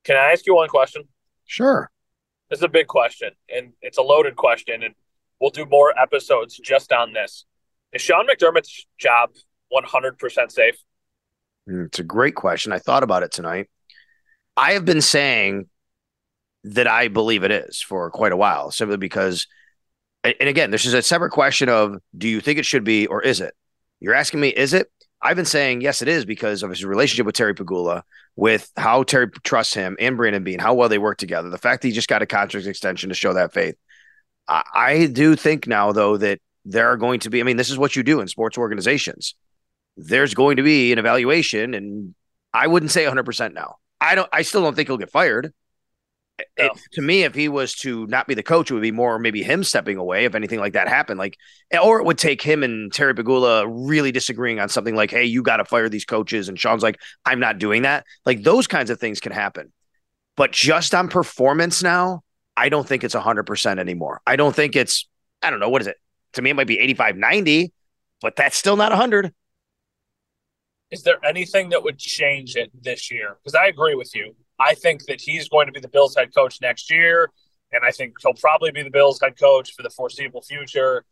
Can 0.05 0.17
I 0.17 0.33
ask 0.33 0.45
you 0.47 0.55
one 0.55 0.69
question? 0.69 1.05
Sure. 1.47 1.91
This 2.51 2.59
is 2.59 2.65
a 2.65 2.69
big 2.69 2.89
question, 2.89 3.31
and 3.55 3.73
it's 3.81 3.97
a 3.97 4.03
loaded 4.03 4.37
question, 4.37 4.83
and 4.83 4.95
we'll 5.41 5.51
do 5.51 5.65
more 5.65 5.99
episodes 5.99 6.61
just 6.63 6.93
on 6.93 7.13
this. 7.13 7.47
Is 7.93 8.03
Sean 8.03 8.27
McDermott's 8.27 8.87
job 8.99 9.31
100% 9.73 10.51
safe? 10.51 10.77
Hmm, 11.67 11.85
it's 11.85 11.99
a 11.99 12.05
great 12.05 12.35
question. 12.35 12.73
I 12.73 12.79
thought 12.79 13.03
about 13.03 13.23
it 13.23 13.33
tonight. 13.33 13.71
I 14.57 14.73
have 14.73 14.85
been 14.85 15.01
saying 15.01 15.69
that 16.65 16.87
I 16.87 17.09
believe 17.09 17.45
it 17.45 17.51
is 17.51 17.81
for 17.81 18.11
quite 18.11 18.33
a 18.33 18.37
while, 18.37 18.71
simply 18.71 18.97
because, 18.97 19.47
and 20.25 20.49
again, 20.49 20.71
this 20.71 20.85
is 20.85 20.95
a 20.95 21.03
separate 21.03 21.31
question 21.31 21.69
of 21.69 21.97
do 22.17 22.29
you 22.29 22.41
think 22.41 22.59
it 22.59 22.67
should 22.67 22.85
be 22.85 23.07
or 23.07 23.23
is 23.23 23.41
it? 23.41 23.55
You're 24.01 24.15
asking 24.15 24.41
me, 24.41 24.49
is 24.49 24.75
it? 24.75 24.91
I've 25.23 25.37
been 25.37 25.45
saying 25.45 25.83
yes, 25.83 26.03
it 26.03 26.09
is 26.09 26.25
because 26.25 26.63
of 26.63 26.71
his 26.71 26.85
relationship 26.85 27.27
with 27.27 27.35
Terry 27.35 27.55
Pegula, 27.55 28.03
with 28.37 28.71
how 28.77 29.03
Terry 29.05 29.29
trusts 29.45 29.75
him 29.75 29.97
and 30.01 30.17
Brandon 30.17 30.43
Beane, 30.43 30.59
how 30.59 30.75
well 30.75 30.89
they 30.89 30.99
work 30.99 31.19
together. 31.19 31.49
The 31.49 31.59
fact 31.59 31.83
that 31.83 31.89
he 31.89 31.95
just 31.95 32.09
got 32.09 32.23
a 32.23 32.27
contract 32.27 32.67
extension 32.67 33.09
to 33.09 33.15
show 33.15 33.33
that 33.35 33.53
faith. 33.53 33.77
I, 34.49 34.63
I 34.75 35.07
do 35.07 35.37
think 35.37 35.67
now, 35.67 35.93
though, 35.93 36.17
that 36.17 36.41
there 36.65 36.89
are 36.89 36.97
going 36.97 37.21
to 37.21 37.31
be. 37.31 37.41
I 37.41 37.45
mean, 37.45 37.57
this 37.57 37.71
is 37.71 37.79
what 37.79 37.95
you 37.95 38.03
do 38.03 38.21
in 38.21 38.29
sports 38.29 38.59
organizations. 38.59 39.35
There's 39.97 40.35
going 40.35 40.57
to 40.57 40.63
be 40.63 40.93
an 40.93 40.99
evaluation, 40.99 41.75
and 41.75 42.15
I 42.53 42.67
wouldn't 42.67 42.91
say 42.91 43.05
100 43.05 43.25
percent 43.25 43.55
now. 43.55 43.77
I 44.01 44.15
don't. 44.15 44.29
I 44.33 44.43
still 44.43 44.63
don't 44.63 44.75
think 44.75 44.89
he'll 44.89 44.99
get 44.99 45.11
fired 45.11 45.53
it, 46.39 46.73
to 46.93 47.03
me, 47.03 47.25
if 47.25 47.35
he 47.35 47.49
was 47.49 47.75
to 47.77 48.07
not 48.07 48.27
be 48.27 48.35
the 48.35 48.43
coach, 48.43 48.71
it 48.71 48.75
would 48.75 48.83
be 48.83 48.91
more 48.91 49.19
maybe 49.19 49.43
him 49.43 49.65
stepping 49.65 49.97
away 49.97 50.25
if 50.25 50.35
anything 50.35 50.59
like 50.59 50.73
that 50.73 50.89
happened. 50.89 51.19
Like, 51.19 51.37
or 51.83 51.99
it 52.01 52.05
would 52.05 52.19
take 52.19 52.43
him 52.43 52.63
and 52.63 52.93
Terry 52.93 53.15
Pegula 53.15 53.67
really 53.69 54.13
disagreeing 54.13 54.59
on 54.59 54.69
something 54.69 54.95
like, 54.95 55.11
"Hey, 55.11 55.25
you 55.25 55.43
got 55.43 55.59
to 55.59 55.65
fire 55.65 55.89
these 55.89 56.05
coaches," 56.05 56.49
and 56.49 56.59
Sean's 56.59 56.83
like, 56.83 56.99
"I'm 57.25 57.41
not 57.41 57.59
doing 57.59 57.83
that." 57.83 58.05
Like 58.25 58.43
those 58.43 58.67
kinds 58.67 58.91
of 58.91 58.99
things 58.99 59.21
can 59.21 59.33
happen, 59.33 59.73
but 60.37 60.53
just 60.53 60.95
on 60.95 61.09
performance 61.09 61.83
now, 61.83 62.23
I 62.57 62.69
don't 62.69 62.87
think 62.87 63.05
it's 63.05 63.15
hundred 63.15 63.45
percent 63.45 63.81
anymore. 63.81 64.21
I 64.27 64.37
don't 64.37 64.55
think 64.55 64.77
it's. 64.77 65.09
I 65.43 65.51
don't 65.51 65.61
know 65.61 65.69
what 65.69 65.83
is 65.83 65.89
it. 65.89 65.97
To 66.35 66.43
me, 66.43 66.51
it 66.51 66.55
might 66.55 66.67
be 66.67 66.79
85, 66.79 67.17
90, 67.17 67.73
but 68.23 68.37
that's 68.37 68.57
still 68.57 68.77
not 68.77 68.93
hundred. 68.93 69.35
Is 70.91 71.03
there 71.03 71.19
anything 71.25 71.71
that 71.71 71.83
would 71.83 71.99
change 71.99 72.57
it 72.57 72.71
this 72.83 73.11
year? 73.11 73.37
Because 73.43 73.55
I 73.55 73.67
agree 73.67 73.95
with 73.95 74.15
you. 74.15 74.35
I 74.63 74.75
think 74.75 75.05
that 75.07 75.21
he's 75.21 75.49
going 75.49 75.67
to 75.67 75.73
be 75.73 75.81
the 75.81 75.89
Bills 75.89 76.15
head 76.17 76.35
coach 76.35 76.61
next 76.61 76.91
year. 76.91 77.31
And 77.73 77.83
I 77.85 77.91
think 77.91 78.15
he'll 78.23 78.35
probably 78.35 78.71
be 78.71 78.83
the 78.83 78.91
Bills 78.91 79.19
head 79.21 79.39
coach 79.39 79.75
for 79.75 79.83
the 79.83 79.91
foreseeable 79.91 80.43
future 80.43 81.05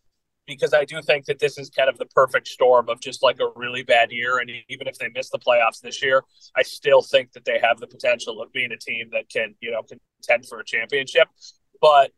because 0.47 0.75
I 0.75 0.85
do 0.85 1.01
think 1.01 1.27
that 1.27 1.39
this 1.39 1.59
is 1.59 1.71
kind 1.71 1.89
of 1.89 1.97
the 1.99 2.07
perfect 2.07 2.49
storm 2.49 2.89
of 2.89 3.01
just 3.01 3.23
like 3.23 3.39
a 3.41 3.49
really 3.57 3.83
bad 3.83 4.11
year. 4.11 4.39
And 4.39 4.51
even 4.69 4.87
if 4.89 4.99
they 4.99 5.09
miss 5.15 5.31
the 5.31 5.39
playoffs 5.39 5.81
this 5.81 6.03
year, 6.03 6.23
I 6.57 6.63
still 6.63 7.03
think 7.03 7.33
that 7.33 7.45
they 7.45 7.59
have 7.61 7.79
the 7.79 7.87
potential 7.87 8.43
of 8.43 8.53
being 8.53 8.73
a 8.73 8.77
team 8.77 9.11
that 9.13 9.29
can, 9.31 9.55
you 9.61 9.71
know, 9.71 9.83
contend 9.83 10.47
for 10.47 10.61
a 10.61 10.65
championship. 10.65 11.29
But 11.81 12.11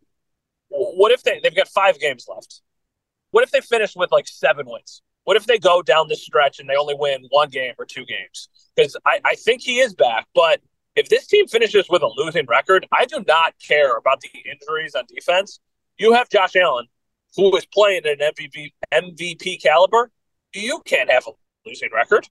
what 0.68 1.12
if 1.12 1.22
they, 1.22 1.40
they've 1.42 1.54
got 1.54 1.68
five 1.68 2.00
games 2.00 2.26
left? 2.28 2.62
What 3.30 3.44
if 3.44 3.50
they 3.50 3.60
finish 3.60 3.94
with 3.94 4.10
like 4.10 4.26
seven 4.26 4.66
wins? 4.66 5.02
What 5.24 5.36
if 5.36 5.46
they 5.46 5.58
go 5.58 5.82
down 5.82 6.08
this 6.08 6.24
stretch 6.24 6.58
and 6.58 6.68
they 6.68 6.76
only 6.76 6.94
win 6.98 7.26
one 7.28 7.48
game 7.48 7.74
or 7.78 7.84
two 7.84 8.04
games? 8.04 8.48
Because 8.74 8.96
I, 9.06 9.20
I 9.24 9.34
think 9.34 9.62
he 9.62 9.78
is 9.78 9.94
back, 9.94 10.26
but 10.34 10.60
if 10.94 11.08
this 11.08 11.26
team 11.26 11.46
finishes 11.46 11.86
with 11.88 12.02
a 12.02 12.10
losing 12.16 12.46
record, 12.46 12.86
I 12.92 13.06
do 13.06 13.24
not 13.26 13.54
care 13.66 13.96
about 13.96 14.20
the 14.20 14.28
injuries 14.50 14.94
on 14.94 15.04
defense. 15.08 15.60
You 15.98 16.12
have 16.12 16.28
Josh 16.28 16.56
Allen, 16.56 16.86
who 17.36 17.54
is 17.56 17.66
playing 17.66 18.04
at 18.04 18.20
an 18.20 18.32
MVP 18.34 18.72
MVP 18.92 19.62
caliber. 19.62 20.10
You 20.54 20.82
can't 20.84 21.10
have 21.10 21.26
a 21.26 21.32
losing 21.66 21.90
record. 21.94 22.28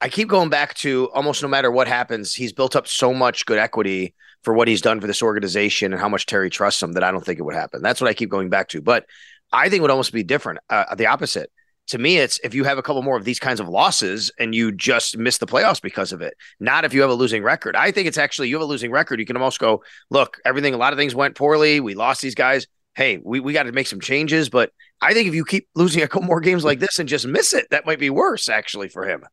I 0.00 0.08
keep 0.08 0.28
going 0.28 0.48
back 0.48 0.74
to 0.74 1.10
almost 1.12 1.42
no 1.42 1.48
matter 1.48 1.70
what 1.70 1.88
happens, 1.88 2.34
he's 2.34 2.52
built 2.52 2.76
up 2.76 2.86
so 2.86 3.12
much 3.12 3.44
good 3.46 3.58
equity 3.58 4.14
for 4.44 4.54
what 4.54 4.68
he's 4.68 4.80
done 4.80 5.00
for 5.00 5.08
this 5.08 5.22
organization 5.22 5.92
and 5.92 6.00
how 6.00 6.08
much 6.08 6.26
Terry 6.26 6.48
trusts 6.50 6.80
him 6.80 6.92
that 6.92 7.02
I 7.02 7.10
don't 7.10 7.24
think 7.24 7.40
it 7.40 7.42
would 7.42 7.56
happen. 7.56 7.82
That's 7.82 8.00
what 8.00 8.08
I 8.08 8.14
keep 8.14 8.30
going 8.30 8.48
back 8.48 8.68
to. 8.68 8.80
But 8.80 9.06
I 9.52 9.68
think 9.68 9.82
would 9.82 9.90
almost 9.90 10.12
be 10.12 10.22
different, 10.22 10.60
uh, 10.70 10.94
the 10.94 11.06
opposite 11.06 11.50
to 11.88 11.98
me, 11.98 12.18
it's 12.18 12.38
if 12.44 12.54
you 12.54 12.64
have 12.64 12.78
a 12.78 12.82
couple 12.82 13.02
more 13.02 13.16
of 13.16 13.24
these 13.24 13.38
kinds 13.38 13.60
of 13.60 13.68
losses 13.68 14.30
and 14.38 14.54
you 14.54 14.72
just 14.72 15.16
miss 15.16 15.38
the 15.38 15.46
playoffs 15.46 15.80
because 15.80 16.12
of 16.12 16.20
it, 16.20 16.34
not 16.60 16.84
if 16.84 16.92
you 16.94 17.00
have 17.00 17.10
a 17.10 17.14
losing 17.14 17.42
record. 17.42 17.76
I 17.76 17.90
think 17.90 18.06
it's 18.06 18.18
actually 18.18 18.48
you 18.48 18.56
have 18.56 18.62
a 18.62 18.66
losing 18.66 18.90
record. 18.90 19.18
You 19.20 19.26
can 19.26 19.36
almost 19.36 19.58
go, 19.58 19.82
look, 20.10 20.38
everything, 20.44 20.74
a 20.74 20.78
lot 20.78 20.92
of 20.92 20.98
things 20.98 21.14
went 21.14 21.34
poorly. 21.34 21.80
We 21.80 21.94
lost 21.94 22.20
these 22.20 22.34
guys. 22.34 22.66
Hey, 22.94 23.18
we, 23.22 23.40
we 23.40 23.52
got 23.52 23.64
to 23.64 23.72
make 23.72 23.86
some 23.86 24.00
changes. 24.00 24.50
But 24.50 24.72
I 25.00 25.14
think 25.14 25.28
if 25.28 25.34
you 25.34 25.44
keep 25.44 25.68
losing 25.74 26.02
a 26.02 26.08
couple 26.08 26.26
more 26.26 26.40
games 26.40 26.64
like 26.64 26.78
this 26.78 26.98
and 26.98 27.08
just 27.08 27.26
miss 27.26 27.52
it, 27.52 27.68
that 27.70 27.86
might 27.86 27.98
be 27.98 28.10
worse 28.10 28.48
actually 28.48 28.88
for 28.88 29.06
him. 29.06 29.24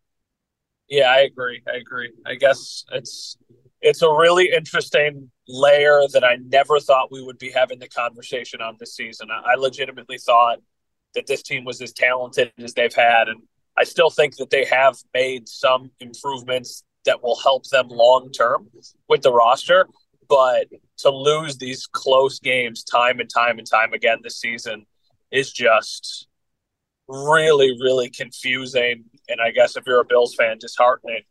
Yeah, 0.87 1.09
I 1.09 1.21
agree. 1.21 1.61
I 1.67 1.77
agree. 1.77 2.11
I 2.25 2.35
guess 2.35 2.85
it's 2.91 3.37
it's 3.81 4.01
a 4.01 4.09
really 4.09 4.51
interesting 4.51 5.29
layer 5.47 6.01
that 6.13 6.23
I 6.23 6.37
never 6.47 6.79
thought 6.79 7.11
we 7.11 7.23
would 7.23 7.37
be 7.37 7.51
having 7.51 7.79
the 7.79 7.87
conversation 7.87 8.61
on 8.61 8.77
this 8.79 8.95
season. 8.95 9.29
I, 9.31 9.53
I 9.53 9.55
legitimately 9.55 10.17
thought 10.19 10.59
that 11.15 11.27
this 11.27 11.41
team 11.41 11.65
was 11.65 11.81
as 11.81 11.93
talented 11.93 12.51
as 12.57 12.73
they've 12.73 12.93
had, 12.93 13.27
and 13.27 13.41
I 13.77 13.83
still 13.83 14.09
think 14.09 14.37
that 14.37 14.49
they 14.49 14.65
have 14.65 14.97
made 15.13 15.49
some 15.49 15.91
improvements 15.99 16.83
that 17.05 17.23
will 17.23 17.35
help 17.35 17.67
them 17.69 17.87
long 17.89 18.31
term 18.31 18.69
with 19.07 19.21
the 19.21 19.33
roster. 19.33 19.87
But 20.27 20.67
to 20.99 21.09
lose 21.09 21.57
these 21.57 21.85
close 21.85 22.39
games 22.39 22.83
time 22.83 23.19
and 23.19 23.29
time 23.29 23.59
and 23.59 23.69
time 23.69 23.93
again 23.93 24.19
this 24.23 24.39
season 24.39 24.85
is 25.31 25.51
just 25.51 26.27
really, 27.07 27.71
really 27.79 28.09
confusing. 28.09 29.05
And 29.29 29.39
I 29.41 29.51
guess 29.51 29.75
if 29.75 29.85
you're 29.85 29.99
a 29.99 30.05
Bills 30.05 30.35
fan, 30.35 30.57
disheartening. 30.59 31.21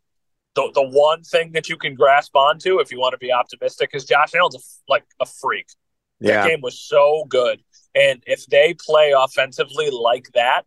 The, 0.55 0.71
the 0.73 0.87
one 0.87 1.23
thing 1.23 1.51
that 1.51 1.67
you 1.67 1.75
can 1.75 1.95
grasp 1.95 2.33
onto 2.33 2.79
if 2.79 2.89
you 2.89 2.97
want 2.97 3.11
to 3.11 3.17
be 3.17 3.33
optimistic 3.33 3.89
is 3.93 4.05
Josh 4.05 4.33
Allen's 4.33 4.55
a, 4.55 4.59
like 4.89 5.03
a 5.19 5.25
freak. 5.25 5.67
Yeah. 6.21 6.43
That 6.43 6.47
game 6.47 6.61
was 6.61 6.79
so 6.79 7.25
good. 7.27 7.61
And 7.95 8.21
if 8.27 8.45
they 8.47 8.73
play 8.73 9.13
offensively 9.17 9.89
like 9.89 10.29
that, 10.33 10.63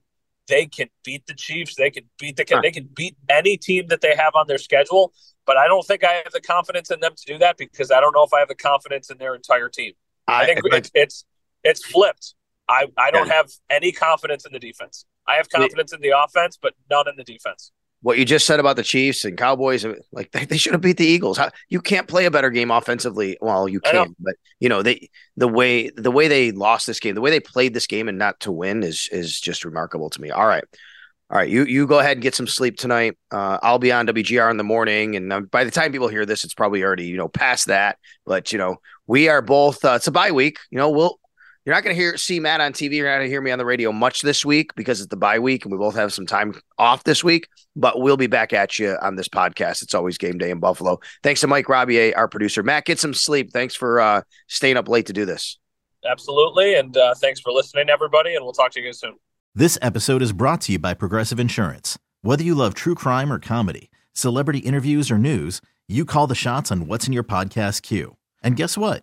they 0.49 0.67
can 0.67 0.89
beat 1.05 1.27
the 1.27 1.35
Chiefs. 1.35 1.75
They 1.77 1.91
can 1.91 2.05
beat 2.19 2.37
the 2.37 2.47
huh. 2.49 2.61
they 2.63 2.71
can 2.71 2.89
beat 2.95 3.17
any 3.29 3.59
team 3.59 3.89
that 3.89 4.01
they 4.01 4.17
have 4.17 4.35
on 4.35 4.47
their 4.47 4.59
schedule. 4.59 5.13
But 5.45 5.59
I 5.59 5.67
don't 5.67 5.87
think 5.87 6.05
I 6.05 6.23
have 6.25 6.33
the 6.33 6.41
confidence 6.41 6.91
in 6.91 7.01
them 7.01 7.13
to 7.15 7.33
do 7.33 7.39
that 7.39 7.59
because 7.59 7.91
I 7.91 8.01
don't 8.01 8.15
know 8.15 8.25
if 8.25 8.33
I 8.33 8.41
have 8.41 8.49
the 8.49 8.55
confidence 8.55 9.11
in 9.11 9.19
their 9.19 9.35
entire 9.35 9.69
team. 9.69 9.93
I, 10.27 10.43
I 10.43 10.47
think 10.47 10.61
I, 10.73 10.77
it's, 10.77 10.91
it's 10.95 11.25
it's 11.65 11.85
flipped. 11.85 12.35
I, 12.69 12.87
I 12.97 13.11
don't 13.11 13.27
yeah. 13.29 13.35
have 13.35 13.51
any 13.71 13.93
confidence 13.93 14.45
in 14.45 14.53
the 14.53 14.59
defense. 14.59 15.07
I 15.27 15.37
have 15.37 15.49
confidence 15.49 15.93
in 15.93 16.01
the 16.01 16.13
offense, 16.17 16.59
but 16.61 16.75
none 16.91 17.09
in 17.09 17.15
the 17.17 17.25
defense 17.25 17.73
what 18.01 18.19
you 18.19 18.25
just 18.25 18.47
said 18.47 18.61
about 18.61 18.77
the 18.77 18.83
Chiefs 18.83 19.25
and 19.25 19.37
Cowboys, 19.37 19.85
like 20.13 20.31
they, 20.33 20.45
they 20.45 20.57
should 20.57 20.73
have 20.73 20.81
beat 20.81 20.99
the 20.99 21.07
Eagles. 21.07 21.37
How, 21.37 21.51
you 21.69 21.81
can't 21.81 22.07
play 22.07 22.27
a 22.27 22.31
better 22.31 22.51
game 22.51 22.71
offensively. 22.71 23.37
Well, 23.41 23.69
you 23.69 23.81
can, 23.81 24.15
but 24.21 24.35
you 24.61 24.69
know 24.69 24.83
they 24.83 25.11
the 25.37 25.49
way 25.49 25.91
the 25.91 26.11
way 26.11 26.29
they 26.29 26.53
lost 26.53 26.87
this 26.87 27.01
game, 27.01 27.15
the 27.15 27.21
way 27.21 27.31
they 27.31 27.41
played 27.41 27.75
this 27.75 27.87
game 27.87 28.09
and 28.09 28.19
not 28.19 28.39
to 28.41 28.53
win 28.53 28.83
is 28.83 29.09
is 29.11 29.41
just 29.41 29.65
remarkable 29.65 30.11
to 30.11 30.21
me. 30.21 30.31
All 30.31 30.47
right, 30.47 30.65
all 31.31 31.39
right, 31.39 31.49
you 31.49 31.65
you 31.65 31.87
go 31.87 31.99
ahead 31.99 32.13
and 32.13 32.23
get 32.23 32.35
some 32.35 32.47
sleep 32.47 32.79
tonight. 32.79 33.19
Uh, 33.31 33.59
I'll 33.63 33.79
be 33.79 33.93
on 33.93 34.07
WGR 34.07 34.51
in 34.51 34.57
the 34.57 34.65
morning, 34.65 35.17
and 35.17 35.33
uh, 35.33 35.41
by 35.41 35.65
the 35.65 35.71
time 35.71 35.93
people 35.93 36.09
hear 36.09 36.25
this, 36.25 36.45
it's 36.45 36.55
probably 36.55 36.85
already 36.85 37.07
you 37.07 37.17
know 37.17 37.29
past 37.29 37.67
that. 37.67 37.99
But 38.25 38.53
you 38.53 38.59
know 38.59 38.77
we 39.07 39.29
are 39.29 39.43
both. 39.43 39.85
Uh, 39.85 39.95
it's 39.97 40.07
a 40.07 40.13
bye 40.13 40.31
week. 40.31 40.59
You 40.71 40.79
know 40.79 40.91
we'll 40.91 41.19
you're 41.69 41.75
not 41.75 41.85
going 41.85 41.95
to 41.95 42.01
hear 42.01 42.17
see 42.17 42.41
Matt 42.41 42.63
on 42.63 42.73
TV. 42.73 42.95
You're 42.95 43.11
not 43.11 43.17
going 43.17 43.27
to 43.27 43.31
hear 43.31 43.43
me 43.43 43.51
on 43.51 43.59
the 43.59 43.65
radio 43.67 43.93
much 43.93 44.23
this 44.23 44.43
week 44.43 44.75
because 44.75 45.03
it's 45.03 45.11
the 45.11 45.19
bye 45.19 45.39
week 45.39 45.67
and 45.67 45.71
we 45.71 45.77
both 45.77 45.95
have 45.97 46.15
some 46.15 46.25
time 46.25 46.59
off 46.79 47.05
this 47.05 47.23
week. 47.23 47.47
But 47.77 48.01
we'll 48.01 48.17
be 48.17 48.27
back 48.27 48.55
at 48.55 48.79
you 48.79 48.97
on 49.03 49.17
this 49.17 49.29
podcast. 49.29 49.83
It's 49.83 49.93
always 49.93 50.17
game 50.17 50.39
day 50.39 50.51
in 50.51 50.61
Buffalo. 50.61 50.99
Thanks 51.23 51.43
to 51.43 51.47
Mike 51.47 51.67
Robier, 51.67 52.17
our 52.17 52.27
producer. 52.27 52.63
Matt, 52.63 52.87
get 52.87 52.99
some 52.99 53.13
sleep. 53.13 53.53
Thanks 53.53 53.75
for 53.75 54.01
uh, 54.01 54.23
staying 54.47 54.79
up 54.79 54.89
late 54.89 55.05
to 55.09 55.13
do 55.13 55.27
this. 55.27 55.59
Absolutely, 56.11 56.75
and 56.75 56.97
uh, 56.97 57.15
thanks 57.17 57.39
for 57.39 57.53
listening, 57.53 57.91
everybody. 57.91 58.35
And 58.35 58.43
we'll 58.47 58.55
talk 58.55 58.73
to 58.73 58.81
you 58.81 58.87
guys 58.87 59.01
soon. 59.01 59.17
This 59.55 59.77
episode 59.83 60.23
is 60.23 60.33
brought 60.33 60.63
to 60.63 60.73
you 60.73 60.79
by 60.79 60.95
Progressive 60.95 61.39
Insurance. 61.39 61.99
Whether 62.23 62.45
you 62.45 62.55
love 62.55 62.73
true 62.73 62.95
crime 62.95 63.31
or 63.31 63.39
comedy, 63.39 63.91
celebrity 64.15 64.61
interviews 64.61 65.11
or 65.11 65.19
news, 65.19 65.61
you 65.87 66.07
call 66.07 66.27
the 66.27 66.35
shots 66.35 66.73
on 66.73 66.87
what's 66.87 67.07
in 67.07 67.13
your 67.13 67.25
podcast 67.25 67.83
queue. 67.83 68.17
And 68.43 68.57
guess 68.57 68.79
what? 68.79 69.03